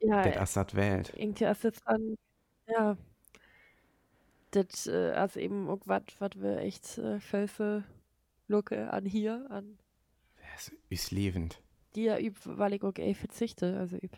Ja, 0.00 0.22
das 0.22 0.36
Assad 0.36 0.74
wählt. 0.74 1.14
irgendwie 1.14 1.44
ist 1.44 1.64
jetzt 1.64 1.86
an, 1.86 2.16
ja, 2.66 2.96
das 4.50 4.86
äh, 4.86 5.24
ist 5.24 5.36
eben 5.36 5.68
auch 5.68 5.80
was, 5.86 6.02
was 6.18 6.30
wir 6.36 6.58
echt 6.58 6.98
äh, 6.98 7.20
Felfe 7.20 7.84
Lucke 8.48 8.90
an 8.92 9.04
hier, 9.04 9.46
an 9.50 9.78
Das 10.54 10.72
ist 10.88 11.10
lebend. 11.12 11.60
Die 11.98 12.04
ja 12.04 12.18
üb, 12.18 12.36
weil 12.44 12.74
ich 12.74 12.82
auch 12.82 12.94
verzichte, 13.14 13.76
also 13.78 13.96
üb. 13.96 14.16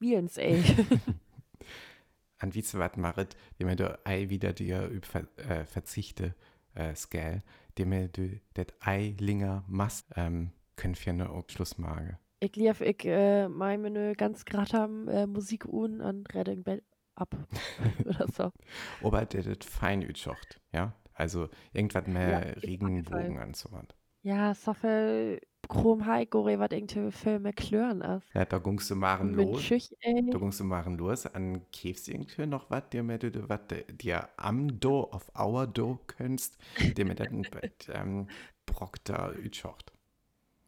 Wielens, 0.00 0.36
ey. 0.38 0.62
An 2.38 2.54
wie 2.54 2.62
wat 2.74 2.96
maret, 2.96 3.36
die 3.58 3.64
mir 3.64 3.76
da 3.76 3.98
ei 4.04 4.28
wieder 4.28 4.52
dir 4.52 4.88
üb 4.90 5.06
ver, 5.06 5.26
äh, 5.38 5.64
verzichte, 5.64 6.34
äh, 6.74 6.94
Scale, 6.94 7.42
die 7.78 7.84
mir 7.84 8.08
du 8.08 8.40
det 8.56 8.74
ei 8.80 9.14
linger 9.18 9.64
Mass, 9.68 10.04
ähm, 10.16 10.52
können 10.76 10.96
wir 11.04 11.12
ne 11.12 11.30
auch 11.30 11.44
Schlussmage. 11.48 12.18
ich 12.40 12.56
lief 12.56 12.80
ich 12.80 13.04
äh, 13.04 13.48
mein 13.48 13.80
Menü 13.82 14.14
ganz 14.14 14.44
grad 14.44 14.74
am 14.74 15.08
äh, 15.08 15.26
Musik 15.26 15.64
un 15.66 16.00
an 16.00 16.24
Redding 16.26 16.62
Bell 16.62 16.82
ab. 17.14 17.34
Oder 18.04 18.28
so. 18.28 18.52
Aber 19.00 19.24
der 19.26 19.42
das 19.44 19.64
fein 19.68 20.02
ütschocht, 20.02 20.60
ja? 20.72 20.94
Also 21.12 21.48
irgendwas 21.72 22.06
Ja, 22.24 22.40
mehr 22.40 22.56
jeden 22.56 22.64
Regenbogen 22.64 23.36
Fall. 23.36 23.38
und 23.38 23.56
so 23.56 23.70
was. 23.72 23.86
Ja, 24.22 24.54
so 24.54 24.74
viel 24.74 25.40
Krom 25.68 26.06
Heiko, 26.06 26.44
was 26.44 26.70
irgendwie 26.70 27.10
Filme 27.10 27.52
klören 27.52 28.00
ist. 28.00 28.32
Ja, 28.34 28.44
da 28.44 28.58
gungst 28.58 28.90
du 28.90 28.96
machen 28.96 29.34
Mit 29.34 29.46
los. 29.46 29.70
Ey. 30.00 30.30
Da 30.30 30.38
gungst 30.38 30.60
du 30.60 30.64
machen 30.64 30.96
los. 30.96 31.26
An 31.26 31.62
käfst 31.70 32.08
irgendwie 32.08 32.46
noch 32.46 32.70
was, 32.70 32.88
dir 32.90 33.02
mit 33.02 33.48
was 33.48 33.60
dir 33.90 34.28
am 34.36 34.80
Do 34.80 35.04
auf 35.04 35.30
our 35.38 35.66
Do 35.66 35.98
könntest, 36.06 36.58
dir 36.96 37.04
mit 37.04 37.18
dem 37.18 37.42
ähm, 37.92 38.28
Brock 38.66 39.04
da 39.04 39.32
ütschocht. 39.32 39.92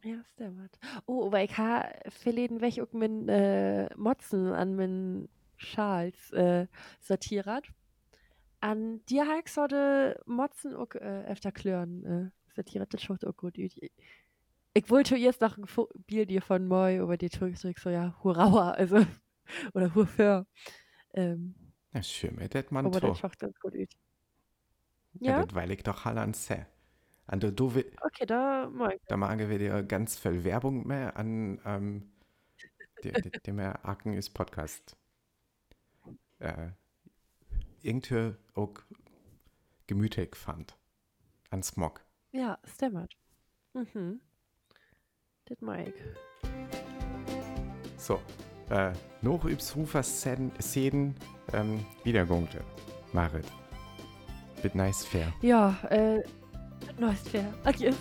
Ja, 0.03 0.23
stimmt. 0.33 0.79
Oh, 1.05 1.31
weil 1.31 1.45
ich 1.45 1.57
ha 1.57 1.89
verleden 2.07 2.61
weg 2.61 2.79
auch 2.79 2.93
mit 2.93 3.27
äh, 3.29 3.89
Motzen 3.95 4.53
an 4.53 4.75
min 4.75 5.29
Schals 5.57 6.31
äh, 6.31 6.67
sortiert. 7.01 7.67
An 8.59 9.03
dir 9.07 9.27
halt 9.27 9.49
so 9.49 9.67
de 9.67 10.15
Motzen 10.25 10.75
auch 10.75 10.93
äh, 10.95 11.25
öfter 11.27 11.51
klören 11.51 12.05
äh, 12.05 12.53
sortiert. 12.55 12.93
Das 12.93 13.01
schaut 13.01 13.25
auch 13.25 13.35
gut. 13.35 13.57
Ich, 13.57 13.81
ich 14.77 14.89
wollte 14.89 15.15
jetzt 15.17 15.41
noch 15.41 15.57
ein 15.57 15.65
Fo- 15.67 15.89
Bier 16.07 16.25
dir 16.25 16.41
von 16.41 16.67
Moi, 16.67 17.01
aber 17.01 17.17
die 17.17 17.29
ich 17.71 17.79
so, 17.79 17.89
ja, 17.89 18.15
hurrauer, 18.23 18.73
also, 18.75 19.05
oder 19.73 19.93
hurför. 19.95 20.45
Ähm, 21.13 21.55
Ja, 21.93 22.03
schön, 22.03 22.35
mit 22.35 22.53
das 22.53 22.69
man 22.71 22.85
aber 22.85 22.99
das 22.99 23.19
schaut 23.19 23.39
ganz 23.39 23.59
gut 23.59 23.73
aus. 23.75 23.87
Ja, 25.19 25.39
Ja, 25.39 25.45
das 25.45 25.55
weil 25.55 25.71
ich 25.71 25.83
doch 25.83 26.05
Halle 26.05 26.21
an 26.21 26.33
Se. 26.33 26.65
Und 27.29 27.43
du, 27.43 27.51
du, 27.51 27.65
okay, 28.01 28.25
da 28.25 28.69
Moi. 28.69 28.95
da 29.07 29.17
machen 29.17 29.39
wir 29.39 29.57
dir 29.59 29.83
ganz 29.83 30.17
viel 30.17 30.43
Werbung 30.43 30.87
mehr 30.87 31.17
an 31.17 31.59
ähm, 31.65 32.11
dem, 33.03 33.13
dem 33.45 33.59
Acken 33.59 34.13
ist 34.13 34.29
Podcast. 34.29 34.95
Äh, 36.39 36.69
irgendwie 37.81 38.35
auch 38.53 38.73
gemütlich 39.87 40.35
fand. 40.35 40.77
An 41.49 41.63
Smog. 41.63 42.05
Ja, 42.31 42.59
stimmt. 42.65 43.17
Mhm. 43.73 44.21
Das 45.47 45.61
mag 45.61 45.87
ich. 45.87 45.93
So, 47.97 48.19
äh, 48.69 48.91
noch 49.21 49.45
übs 49.45 49.75
Szenen 50.61 51.15
ähm, 51.53 51.85
Wiedergungte. 52.03 52.63
Marit. 53.13 53.45
Mit 54.63 54.75
nice 54.75 55.05
fair. 55.05 55.33
Ja, 55.41 55.75
äh, 55.89 56.21
neues 56.99 57.21
Fair. 57.29 57.53
Adieu. 57.63 57.93